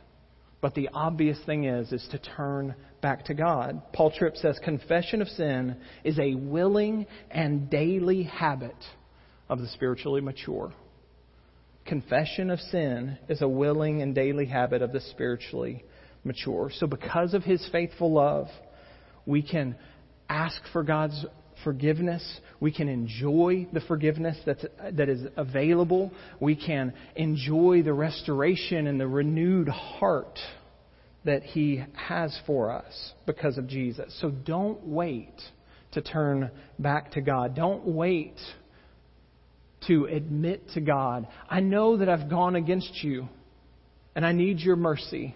But 0.62 0.74
the 0.74 0.88
obvious 0.94 1.38
thing 1.44 1.64
is 1.64 1.92
is 1.92 2.06
to 2.12 2.18
turn 2.18 2.76
back 3.02 3.26
to 3.26 3.34
God. 3.34 3.82
Paul 3.92 4.12
Tripp 4.16 4.36
says 4.36 4.58
confession 4.64 5.20
of 5.20 5.28
sin 5.28 5.76
is 6.04 6.18
a 6.18 6.36
willing 6.36 7.06
and 7.30 7.68
daily 7.68 8.22
habit 8.22 8.76
of 9.48 9.58
the 9.58 9.66
spiritually 9.68 10.20
mature. 10.20 10.72
Confession 11.84 12.48
of 12.48 12.60
sin 12.60 13.18
is 13.28 13.42
a 13.42 13.48
willing 13.48 14.02
and 14.02 14.14
daily 14.14 14.46
habit 14.46 14.82
of 14.82 14.92
the 14.92 15.00
spiritually 15.00 15.84
mature. 16.22 16.70
So 16.78 16.86
because 16.86 17.34
of 17.34 17.42
his 17.42 17.68
faithful 17.72 18.12
love, 18.12 18.46
we 19.26 19.42
can 19.42 19.74
ask 20.28 20.62
for 20.72 20.84
God's 20.84 21.26
forgiveness. 21.64 22.22
We 22.60 22.72
can 22.72 22.88
enjoy 22.88 23.66
the 23.72 23.80
forgiveness 23.80 24.36
that's, 24.44 24.64
that 24.92 25.08
is 25.08 25.26
available. 25.36 26.12
We 26.40 26.56
can 26.56 26.92
enjoy 27.16 27.82
the 27.82 27.92
restoration 27.92 28.86
and 28.86 29.00
the 29.00 29.08
renewed 29.08 29.68
heart 29.68 30.38
that 31.24 31.42
He 31.42 31.84
has 31.94 32.36
for 32.46 32.70
us 32.70 33.12
because 33.26 33.58
of 33.58 33.68
Jesus. 33.68 34.16
So 34.20 34.30
don't 34.30 34.86
wait 34.86 35.34
to 35.92 36.00
turn 36.00 36.50
back 36.78 37.12
to 37.12 37.20
God. 37.20 37.54
Don't 37.54 37.86
wait 37.86 38.36
to 39.86 40.06
admit 40.06 40.62
to 40.74 40.80
God, 40.80 41.26
I 41.48 41.60
know 41.60 41.96
that 41.96 42.08
I've 42.08 42.30
gone 42.30 42.56
against 42.56 43.02
you 43.02 43.28
and 44.14 44.24
I 44.24 44.32
need 44.32 44.60
your 44.60 44.76
mercy. 44.76 45.34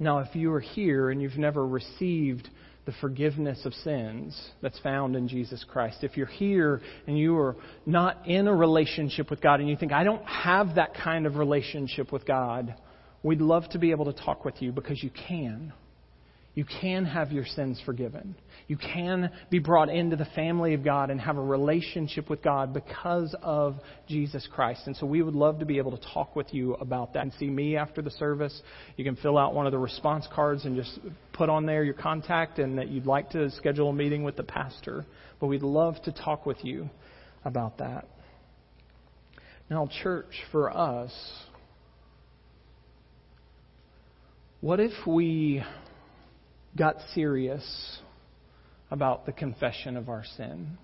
Now, 0.00 0.20
if 0.20 0.34
you 0.34 0.52
are 0.52 0.60
here 0.60 1.10
and 1.10 1.20
you've 1.20 1.38
never 1.38 1.66
received 1.66 2.48
the 2.88 2.94
forgiveness 3.02 3.66
of 3.66 3.74
sins 3.74 4.34
that's 4.62 4.78
found 4.78 5.14
in 5.14 5.28
Jesus 5.28 5.62
Christ, 5.68 5.98
if 6.04 6.16
you're 6.16 6.24
here 6.24 6.80
and 7.06 7.18
you 7.18 7.36
are 7.36 7.54
not 7.84 8.26
in 8.26 8.48
a 8.48 8.54
relationship 8.54 9.28
with 9.28 9.42
God 9.42 9.60
and 9.60 9.68
you 9.68 9.76
think, 9.76 9.92
I 9.92 10.04
don't 10.04 10.24
have 10.24 10.76
that 10.76 10.94
kind 10.94 11.26
of 11.26 11.36
relationship 11.36 12.10
with 12.10 12.24
God, 12.24 12.74
we'd 13.22 13.42
love 13.42 13.68
to 13.72 13.78
be 13.78 13.90
able 13.90 14.06
to 14.06 14.14
talk 14.14 14.46
with 14.46 14.62
you 14.62 14.72
because 14.72 15.02
you 15.02 15.10
can. 15.28 15.74
You 16.58 16.64
can 16.64 17.04
have 17.04 17.30
your 17.30 17.46
sins 17.46 17.80
forgiven. 17.86 18.34
You 18.66 18.78
can 18.78 19.30
be 19.48 19.60
brought 19.60 19.90
into 19.90 20.16
the 20.16 20.24
family 20.34 20.74
of 20.74 20.82
God 20.82 21.08
and 21.08 21.20
have 21.20 21.36
a 21.36 21.40
relationship 21.40 22.28
with 22.28 22.42
God 22.42 22.74
because 22.74 23.32
of 23.44 23.76
Jesus 24.08 24.44
Christ. 24.52 24.80
And 24.86 24.96
so 24.96 25.06
we 25.06 25.22
would 25.22 25.36
love 25.36 25.60
to 25.60 25.64
be 25.64 25.78
able 25.78 25.96
to 25.96 26.04
talk 26.12 26.34
with 26.34 26.52
you 26.52 26.74
about 26.74 27.12
that 27.14 27.22
and 27.22 27.32
see 27.38 27.46
me 27.46 27.76
after 27.76 28.02
the 28.02 28.10
service. 28.10 28.60
You 28.96 29.04
can 29.04 29.14
fill 29.14 29.38
out 29.38 29.54
one 29.54 29.66
of 29.66 29.72
the 29.72 29.78
response 29.78 30.26
cards 30.34 30.64
and 30.64 30.74
just 30.74 30.98
put 31.32 31.48
on 31.48 31.64
there 31.64 31.84
your 31.84 31.94
contact 31.94 32.58
and 32.58 32.76
that 32.78 32.88
you'd 32.88 33.06
like 33.06 33.30
to 33.30 33.52
schedule 33.52 33.90
a 33.90 33.94
meeting 33.94 34.24
with 34.24 34.34
the 34.34 34.42
pastor. 34.42 35.06
But 35.38 35.46
we'd 35.46 35.62
love 35.62 35.94
to 36.06 36.10
talk 36.10 36.44
with 36.44 36.64
you 36.64 36.90
about 37.44 37.78
that. 37.78 38.08
Now, 39.70 39.88
church, 40.02 40.34
for 40.50 40.76
us, 40.76 41.12
what 44.60 44.80
if 44.80 45.06
we 45.06 45.62
got 46.78 46.96
serious 47.14 47.98
about 48.90 49.26
the 49.26 49.32
confession 49.32 49.96
of 49.96 50.08
our 50.08 50.24
sin? 50.36 50.78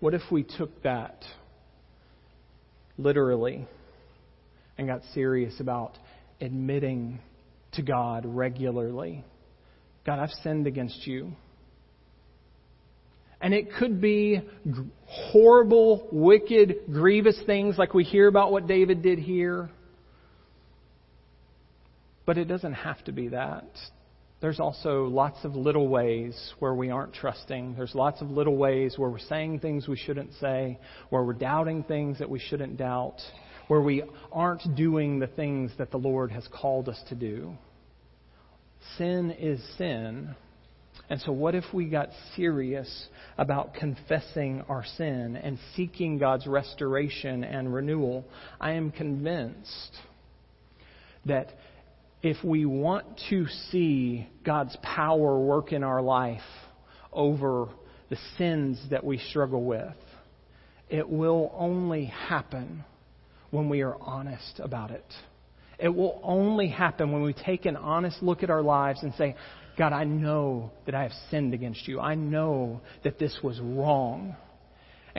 What 0.00 0.14
if 0.14 0.22
we 0.30 0.44
took 0.44 0.82
that 0.84 1.24
literally 2.96 3.66
and 4.78 4.86
got 4.86 5.02
serious 5.12 5.58
about 5.58 5.98
admitting 6.40 7.18
to 7.72 7.82
God 7.82 8.24
regularly? 8.24 9.24
God, 10.06 10.20
I've 10.20 10.30
sinned 10.42 10.66
against 10.68 11.06
you. 11.06 11.32
And 13.40 13.54
it 13.54 13.72
could 13.74 14.00
be 14.00 14.40
horrible, 15.06 16.08
wicked, 16.10 16.76
grievous 16.92 17.40
things 17.46 17.76
like 17.76 17.94
we 17.94 18.04
hear 18.04 18.26
about 18.26 18.52
what 18.52 18.66
David 18.66 19.02
did 19.02 19.18
here. 19.18 19.68
But 22.28 22.36
it 22.36 22.44
doesn't 22.44 22.74
have 22.74 23.02
to 23.04 23.12
be 23.12 23.28
that. 23.28 23.64
there's 24.42 24.60
also 24.60 25.04
lots 25.04 25.46
of 25.46 25.56
little 25.56 25.88
ways 25.88 26.38
where 26.58 26.74
we 26.74 26.90
aren't 26.90 27.14
trusting. 27.14 27.74
There's 27.74 27.94
lots 27.94 28.20
of 28.20 28.30
little 28.30 28.58
ways 28.58 28.98
where 28.98 29.08
we're 29.08 29.18
saying 29.18 29.60
things 29.60 29.88
we 29.88 29.96
shouldn't 29.96 30.34
say, 30.38 30.78
where 31.08 31.24
we're 31.24 31.32
doubting 31.32 31.84
things 31.84 32.18
that 32.18 32.28
we 32.28 32.38
shouldn't 32.38 32.76
doubt, 32.76 33.16
where 33.68 33.80
we 33.80 34.02
aren't 34.30 34.76
doing 34.76 35.20
the 35.20 35.26
things 35.26 35.70
that 35.78 35.90
the 35.90 35.96
Lord 35.96 36.30
has 36.30 36.46
called 36.52 36.90
us 36.90 37.02
to 37.08 37.14
do. 37.14 37.54
Sin 38.98 39.30
is 39.30 39.58
sin. 39.78 40.36
And 41.08 41.22
so, 41.22 41.32
what 41.32 41.54
if 41.54 41.64
we 41.72 41.86
got 41.86 42.10
serious 42.36 43.08
about 43.38 43.72
confessing 43.72 44.64
our 44.68 44.84
sin 44.98 45.34
and 45.34 45.58
seeking 45.74 46.18
God's 46.18 46.46
restoration 46.46 47.42
and 47.42 47.72
renewal? 47.72 48.26
I 48.60 48.72
am 48.72 48.90
convinced 48.90 49.96
that 51.24 51.48
if 52.22 52.42
we 52.42 52.64
want 52.64 53.06
to 53.30 53.46
see 53.70 54.28
God's 54.44 54.76
power 54.82 55.38
work 55.38 55.72
in 55.72 55.84
our 55.84 56.02
life 56.02 56.40
over 57.12 57.68
the 58.10 58.18
sins 58.36 58.80
that 58.90 59.04
we 59.04 59.18
struggle 59.18 59.64
with, 59.64 59.94
it 60.88 61.08
will 61.08 61.52
only 61.56 62.06
happen 62.06 62.84
when 63.50 63.68
we 63.68 63.82
are 63.82 63.96
honest 64.00 64.60
about 64.62 64.90
it. 64.90 65.04
It 65.78 65.94
will 65.94 66.20
only 66.24 66.68
happen 66.68 67.12
when 67.12 67.22
we 67.22 67.32
take 67.32 67.66
an 67.66 67.76
honest 67.76 68.22
look 68.22 68.42
at 68.42 68.50
our 68.50 68.62
lives 68.62 69.02
and 69.02 69.14
say, 69.14 69.36
God, 69.76 69.92
I 69.92 70.04
know 70.04 70.72
that 70.86 70.94
I 70.94 71.04
have 71.04 71.12
sinned 71.30 71.54
against 71.54 71.86
you. 71.86 72.00
I 72.00 72.16
know 72.16 72.80
that 73.04 73.18
this 73.18 73.38
was 73.44 73.60
wrong. 73.60 74.34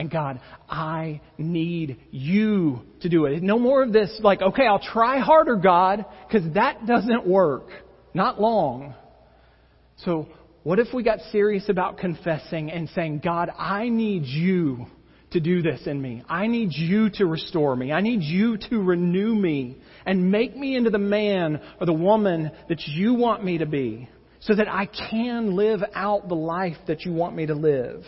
And 0.00 0.10
God, 0.10 0.40
I 0.66 1.20
need 1.36 1.98
you 2.10 2.80
to 3.02 3.10
do 3.10 3.26
it. 3.26 3.42
No 3.42 3.58
more 3.58 3.82
of 3.82 3.92
this, 3.92 4.18
like, 4.22 4.40
okay, 4.40 4.66
I'll 4.66 4.78
try 4.78 5.18
harder, 5.18 5.56
God, 5.56 6.06
because 6.26 6.54
that 6.54 6.86
doesn't 6.86 7.26
work. 7.26 7.66
Not 8.14 8.40
long. 8.40 8.94
So, 9.98 10.26
what 10.62 10.78
if 10.78 10.86
we 10.94 11.02
got 11.02 11.18
serious 11.30 11.68
about 11.68 11.98
confessing 11.98 12.70
and 12.70 12.88
saying, 12.94 13.20
God, 13.22 13.50
I 13.58 13.90
need 13.90 14.24
you 14.24 14.86
to 15.32 15.40
do 15.40 15.60
this 15.60 15.82
in 15.84 16.00
me. 16.00 16.24
I 16.26 16.46
need 16.46 16.70
you 16.72 17.10
to 17.16 17.26
restore 17.26 17.76
me. 17.76 17.92
I 17.92 18.00
need 18.00 18.22
you 18.22 18.56
to 18.70 18.78
renew 18.78 19.34
me 19.34 19.76
and 20.06 20.30
make 20.30 20.56
me 20.56 20.76
into 20.76 20.88
the 20.88 20.98
man 20.98 21.60
or 21.78 21.84
the 21.84 21.92
woman 21.92 22.50
that 22.70 22.80
you 22.86 23.12
want 23.12 23.44
me 23.44 23.58
to 23.58 23.66
be 23.66 24.08
so 24.40 24.54
that 24.54 24.66
I 24.66 24.86
can 24.86 25.56
live 25.56 25.80
out 25.94 26.26
the 26.30 26.36
life 26.36 26.78
that 26.86 27.04
you 27.04 27.12
want 27.12 27.36
me 27.36 27.44
to 27.44 27.54
live. 27.54 28.02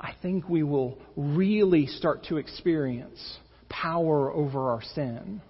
I 0.00 0.14
think 0.22 0.48
we 0.48 0.62
will 0.62 0.96
really 1.14 1.86
start 1.86 2.24
to 2.28 2.38
experience 2.38 3.38
power 3.68 4.32
over 4.32 4.70
our 4.70 4.82
sin. 4.94 5.42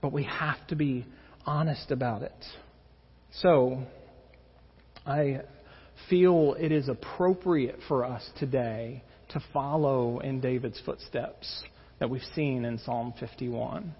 But 0.00 0.12
we 0.12 0.24
have 0.24 0.66
to 0.68 0.76
be 0.76 1.06
honest 1.44 1.90
about 1.90 2.22
it. 2.22 2.44
So, 3.40 3.84
I 5.06 5.42
feel 6.08 6.56
it 6.58 6.72
is 6.72 6.88
appropriate 6.88 7.78
for 7.86 8.04
us 8.04 8.28
today 8.38 9.02
to 9.30 9.42
follow 9.52 10.20
in 10.20 10.40
David's 10.40 10.80
footsteps 10.84 11.64
that 11.98 12.08
we've 12.08 12.22
seen 12.34 12.64
in 12.64 12.78
Psalm 12.78 13.12
51. 13.20 13.94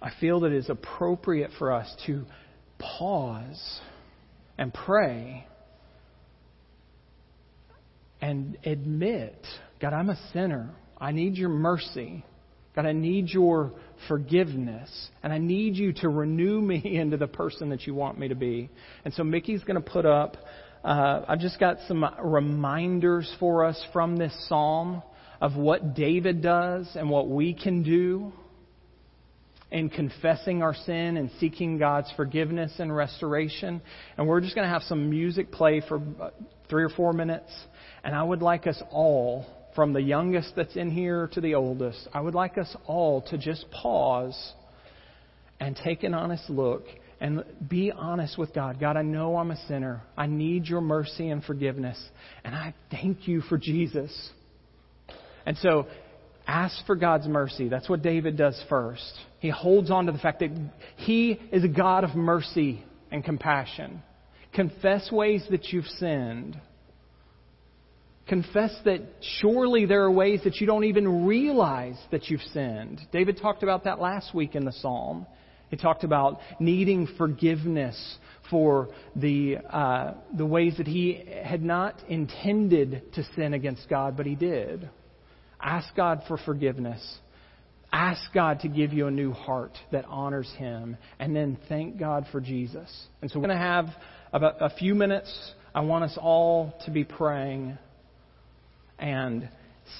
I 0.00 0.10
feel 0.20 0.40
that 0.40 0.52
it 0.52 0.56
is 0.56 0.68
appropriate 0.68 1.50
for 1.58 1.72
us 1.72 1.92
to 2.06 2.24
pause 2.78 3.80
and 4.58 4.72
pray 4.72 5.46
and 8.22 8.56
admit, 8.64 9.44
God, 9.80 9.92
I'm 9.92 10.08
a 10.08 10.16
sinner. 10.32 10.70
I 10.98 11.10
need 11.10 11.34
your 11.34 11.48
mercy. 11.48 12.24
God, 12.74 12.86
I 12.86 12.92
need 12.92 13.28
your 13.28 13.72
forgiveness. 14.08 14.88
And 15.22 15.32
I 15.32 15.38
need 15.38 15.76
you 15.76 15.92
to 15.94 16.08
renew 16.08 16.60
me 16.60 16.80
into 16.98 17.16
the 17.16 17.26
person 17.26 17.68
that 17.70 17.86
you 17.86 17.94
want 17.94 18.18
me 18.18 18.28
to 18.28 18.36
be. 18.36 18.70
And 19.04 19.12
so 19.12 19.24
Mickey's 19.24 19.64
going 19.64 19.82
to 19.82 19.90
put 19.90 20.06
up, 20.06 20.36
uh, 20.84 21.22
I've 21.28 21.40
just 21.40 21.58
got 21.58 21.78
some 21.88 22.06
reminders 22.22 23.30
for 23.38 23.64
us 23.64 23.84
from 23.92 24.16
this 24.16 24.32
psalm 24.48 25.02
of 25.40 25.56
what 25.56 25.94
David 25.94 26.40
does 26.40 26.88
and 26.94 27.10
what 27.10 27.28
we 27.28 27.52
can 27.52 27.82
do 27.82 28.32
in 29.72 29.88
confessing 29.88 30.62
our 30.62 30.74
sin 30.74 31.16
and 31.16 31.30
seeking 31.40 31.78
God's 31.78 32.12
forgiveness 32.14 32.72
and 32.78 32.94
restoration. 32.94 33.80
And 34.16 34.28
we're 34.28 34.42
just 34.42 34.54
going 34.54 34.66
to 34.66 34.72
have 34.72 34.82
some 34.82 35.08
music 35.08 35.50
play 35.50 35.82
for 35.88 36.00
uh, 36.20 36.30
three 36.68 36.84
or 36.84 36.90
four 36.90 37.14
minutes. 37.14 37.50
And 38.04 38.14
I 38.14 38.22
would 38.22 38.42
like 38.42 38.66
us 38.66 38.80
all, 38.90 39.46
from 39.74 39.94
the 39.94 40.02
youngest 40.02 40.52
that's 40.54 40.76
in 40.76 40.90
here 40.90 41.30
to 41.32 41.40
the 41.40 41.54
oldest, 41.54 42.06
I 42.12 42.20
would 42.20 42.34
like 42.34 42.58
us 42.58 42.76
all 42.86 43.22
to 43.22 43.38
just 43.38 43.64
pause 43.70 44.52
and 45.58 45.74
take 45.74 46.02
an 46.02 46.12
honest 46.12 46.50
look 46.50 46.84
and 47.18 47.42
be 47.66 47.90
honest 47.90 48.36
with 48.36 48.52
God. 48.52 48.78
God, 48.78 48.98
I 48.98 49.02
know 49.02 49.36
I'm 49.36 49.52
a 49.52 49.66
sinner. 49.68 50.02
I 50.16 50.26
need 50.26 50.66
your 50.66 50.82
mercy 50.82 51.30
and 51.30 51.42
forgiveness. 51.42 51.98
And 52.44 52.54
I 52.54 52.74
thank 52.90 53.26
you 53.26 53.40
for 53.40 53.56
Jesus. 53.56 54.30
And 55.46 55.56
so 55.58 55.86
ask 56.46 56.84
for 56.86 56.96
God's 56.96 57.26
mercy. 57.26 57.68
That's 57.68 57.88
what 57.88 58.02
David 58.02 58.36
does 58.36 58.60
first. 58.68 59.12
He 59.40 59.50
holds 59.50 59.90
on 59.90 60.06
to 60.06 60.12
the 60.12 60.18
fact 60.18 60.40
that 60.40 60.50
he 60.96 61.40
is 61.52 61.64
a 61.64 61.68
God 61.68 62.04
of 62.04 62.14
mercy 62.14 62.84
and 63.10 63.24
compassion. 63.24 64.02
Confess 64.54 65.10
ways 65.10 65.44
that 65.50 65.66
you've 65.68 65.86
sinned. 65.86 66.60
Confess 68.28 68.74
that 68.84 69.00
surely 69.40 69.86
there 69.86 70.02
are 70.02 70.10
ways 70.10 70.40
that 70.44 70.56
you 70.56 70.66
don't 70.66 70.84
even 70.84 71.26
realize 71.26 71.96
that 72.10 72.28
you've 72.28 72.42
sinned. 72.52 73.00
David 73.12 73.38
talked 73.40 73.62
about 73.62 73.84
that 73.84 74.00
last 74.00 74.34
week 74.34 74.54
in 74.54 74.64
the 74.64 74.72
psalm. 74.72 75.26
He 75.70 75.76
talked 75.76 76.04
about 76.04 76.40
needing 76.60 77.08
forgiveness 77.18 78.18
for 78.50 78.90
the, 79.16 79.56
uh, 79.68 80.14
the 80.36 80.44
ways 80.44 80.74
that 80.76 80.86
he 80.86 81.24
had 81.42 81.62
not 81.62 81.98
intended 82.08 83.12
to 83.14 83.24
sin 83.34 83.54
against 83.54 83.88
God, 83.88 84.16
but 84.16 84.26
he 84.26 84.34
did. 84.34 84.90
Ask 85.62 85.94
God 85.94 86.22
for 86.26 86.36
forgiveness. 86.38 87.00
Ask 87.92 88.20
God 88.32 88.60
to 88.60 88.68
give 88.68 88.92
you 88.92 89.06
a 89.06 89.10
new 89.10 89.32
heart 89.32 89.76
that 89.92 90.04
honors 90.06 90.50
Him. 90.56 90.96
And 91.18 91.36
then 91.36 91.58
thank 91.68 91.98
God 91.98 92.26
for 92.32 92.40
Jesus. 92.40 92.90
And 93.20 93.30
so 93.30 93.38
we're 93.38 93.46
going 93.46 93.58
to 93.58 93.64
have 93.64 93.86
about 94.32 94.56
a 94.60 94.70
few 94.70 94.94
minutes. 94.94 95.30
I 95.74 95.80
want 95.80 96.04
us 96.04 96.18
all 96.20 96.74
to 96.86 96.90
be 96.90 97.04
praying 97.04 97.76
and 98.98 99.48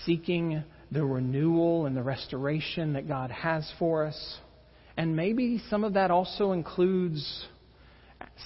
seeking 0.04 0.64
the 0.90 1.04
renewal 1.04 1.86
and 1.86 1.96
the 1.96 2.02
restoration 2.02 2.94
that 2.94 3.08
God 3.08 3.30
has 3.30 3.70
for 3.78 4.06
us. 4.06 4.38
And 4.96 5.16
maybe 5.16 5.62
some 5.70 5.84
of 5.84 5.94
that 5.94 6.10
also 6.10 6.52
includes 6.52 7.46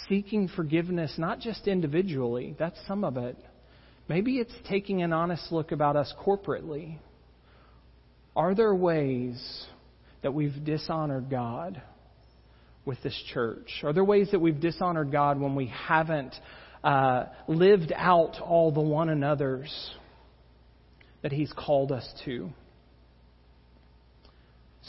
seeking 0.08 0.48
forgiveness, 0.48 1.14
not 1.18 1.40
just 1.40 1.66
individually, 1.66 2.54
that's 2.58 2.78
some 2.86 3.04
of 3.04 3.16
it. 3.16 3.36
Maybe 4.08 4.38
it's 4.38 4.54
taking 4.68 5.02
an 5.02 5.12
honest 5.12 5.50
look 5.50 5.72
about 5.72 5.96
us 5.96 6.12
corporately. 6.24 6.98
Are 8.36 8.54
there 8.54 8.74
ways 8.74 9.66
that 10.22 10.32
we've 10.32 10.64
dishonored 10.64 11.30
God 11.30 11.82
with 12.84 13.02
this 13.02 13.20
church? 13.32 13.80
Are 13.82 13.92
there 13.92 14.04
ways 14.04 14.28
that 14.30 14.38
we've 14.38 14.60
dishonored 14.60 15.10
God 15.10 15.40
when 15.40 15.56
we 15.56 15.66
haven't 15.66 16.34
uh, 16.86 17.24
lived 17.48 17.92
out 17.96 18.40
all 18.40 18.70
the 18.70 18.80
one 18.80 19.08
another's 19.08 19.90
that 21.22 21.32
He's 21.32 21.52
called 21.52 21.90
us 21.90 22.08
to. 22.24 22.50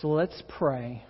So 0.01 0.09
let's 0.09 0.43
pray. 0.59 1.03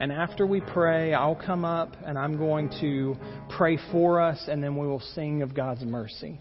And 0.00 0.10
after 0.10 0.44
we 0.44 0.60
pray, 0.60 1.14
I'll 1.14 1.36
come 1.36 1.64
up 1.64 1.96
and 2.04 2.18
I'm 2.18 2.36
going 2.36 2.70
to 2.80 3.16
pray 3.56 3.78
for 3.92 4.20
us, 4.20 4.44
and 4.48 4.60
then 4.60 4.76
we 4.76 4.86
will 4.86 5.02
sing 5.14 5.42
of 5.42 5.54
God's 5.54 5.84
mercy. 5.84 6.40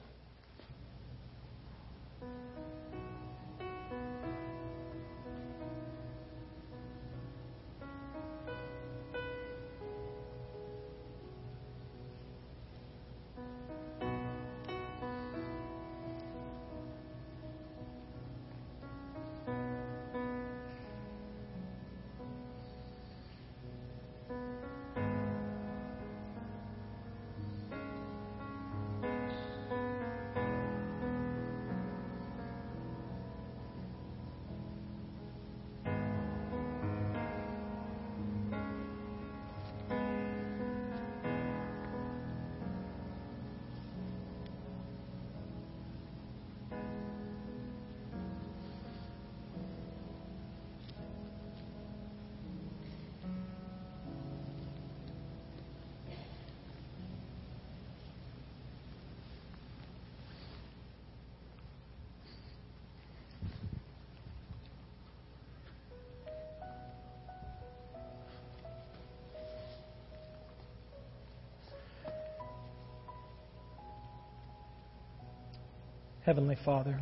Heavenly 76.26 76.58
Father, 76.66 77.00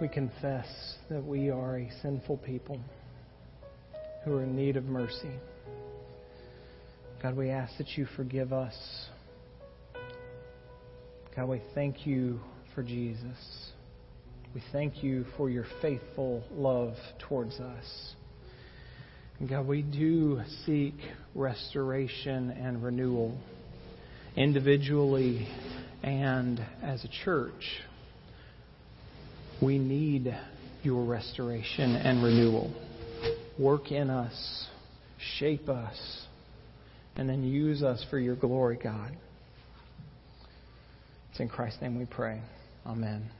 we 0.00 0.08
confess 0.08 0.66
that 1.08 1.22
we 1.24 1.48
are 1.48 1.78
a 1.78 1.88
sinful 2.02 2.38
people 2.38 2.80
who 4.24 4.34
are 4.34 4.42
in 4.42 4.56
need 4.56 4.76
of 4.76 4.82
mercy. 4.82 5.30
God, 7.22 7.36
we 7.36 7.50
ask 7.50 7.78
that 7.78 7.96
you 7.96 8.08
forgive 8.16 8.52
us. 8.52 8.74
God, 11.36 11.48
we 11.48 11.62
thank 11.72 12.04
you 12.04 12.40
for 12.74 12.82
Jesus. 12.82 13.70
We 14.52 14.60
thank 14.72 15.04
you 15.04 15.24
for 15.36 15.48
your 15.48 15.66
faithful 15.80 16.42
love 16.50 16.94
towards 17.28 17.60
us. 17.60 18.14
And 19.38 19.48
God, 19.48 19.68
we 19.68 19.82
do 19.82 20.40
seek 20.64 20.96
restoration 21.32 22.50
and 22.50 22.82
renewal 22.82 23.38
individually 24.34 25.46
and 26.06 26.64
as 26.82 27.04
a 27.04 27.08
church. 27.24 27.82
We 29.60 29.78
need 29.78 30.34
your 30.82 31.04
restoration 31.04 31.96
and 31.96 32.22
renewal. 32.22 32.72
Work 33.58 33.90
in 33.90 34.08
us, 34.08 34.66
shape 35.38 35.68
us, 35.68 36.26
and 37.16 37.28
then 37.28 37.42
use 37.42 37.82
us 37.82 38.04
for 38.08 38.18
your 38.18 38.36
glory, 38.36 38.78
God. 38.82 39.16
It's 41.30 41.40
in 41.40 41.48
Christ's 41.48 41.82
name 41.82 41.98
we 41.98 42.06
pray. 42.06 42.40
Amen. 42.86 43.30